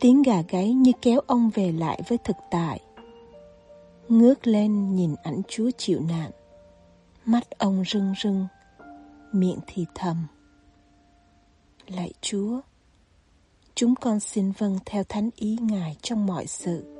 Tiếng 0.00 0.22
gà 0.22 0.42
gáy 0.48 0.72
như 0.72 0.92
kéo 1.02 1.20
ông 1.26 1.50
về 1.54 1.72
lại 1.72 2.02
với 2.08 2.18
thực 2.18 2.36
tại. 2.50 2.80
Ngước 4.08 4.46
lên 4.46 4.94
nhìn 4.96 5.14
ảnh 5.22 5.42
Chúa 5.48 5.70
chịu 5.78 6.00
nạn, 6.00 6.30
mắt 7.24 7.50
ông 7.58 7.84
rưng 7.86 8.14
rưng, 8.22 8.46
miệng 9.32 9.58
thì 9.66 9.86
thầm. 9.94 10.26
Lạy 11.86 12.12
Chúa, 12.20 12.60
chúng 13.74 13.94
con 13.94 14.20
xin 14.20 14.52
vâng 14.52 14.78
theo 14.86 15.04
thánh 15.08 15.30
ý 15.36 15.58
Ngài 15.60 15.96
trong 16.02 16.26
mọi 16.26 16.46
sự. 16.46 16.97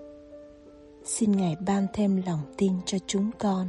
Xin 1.08 1.32
Ngài 1.32 1.56
ban 1.66 1.86
thêm 1.92 2.22
lòng 2.26 2.40
tin 2.56 2.72
cho 2.86 2.98
chúng 3.06 3.30
con. 3.38 3.68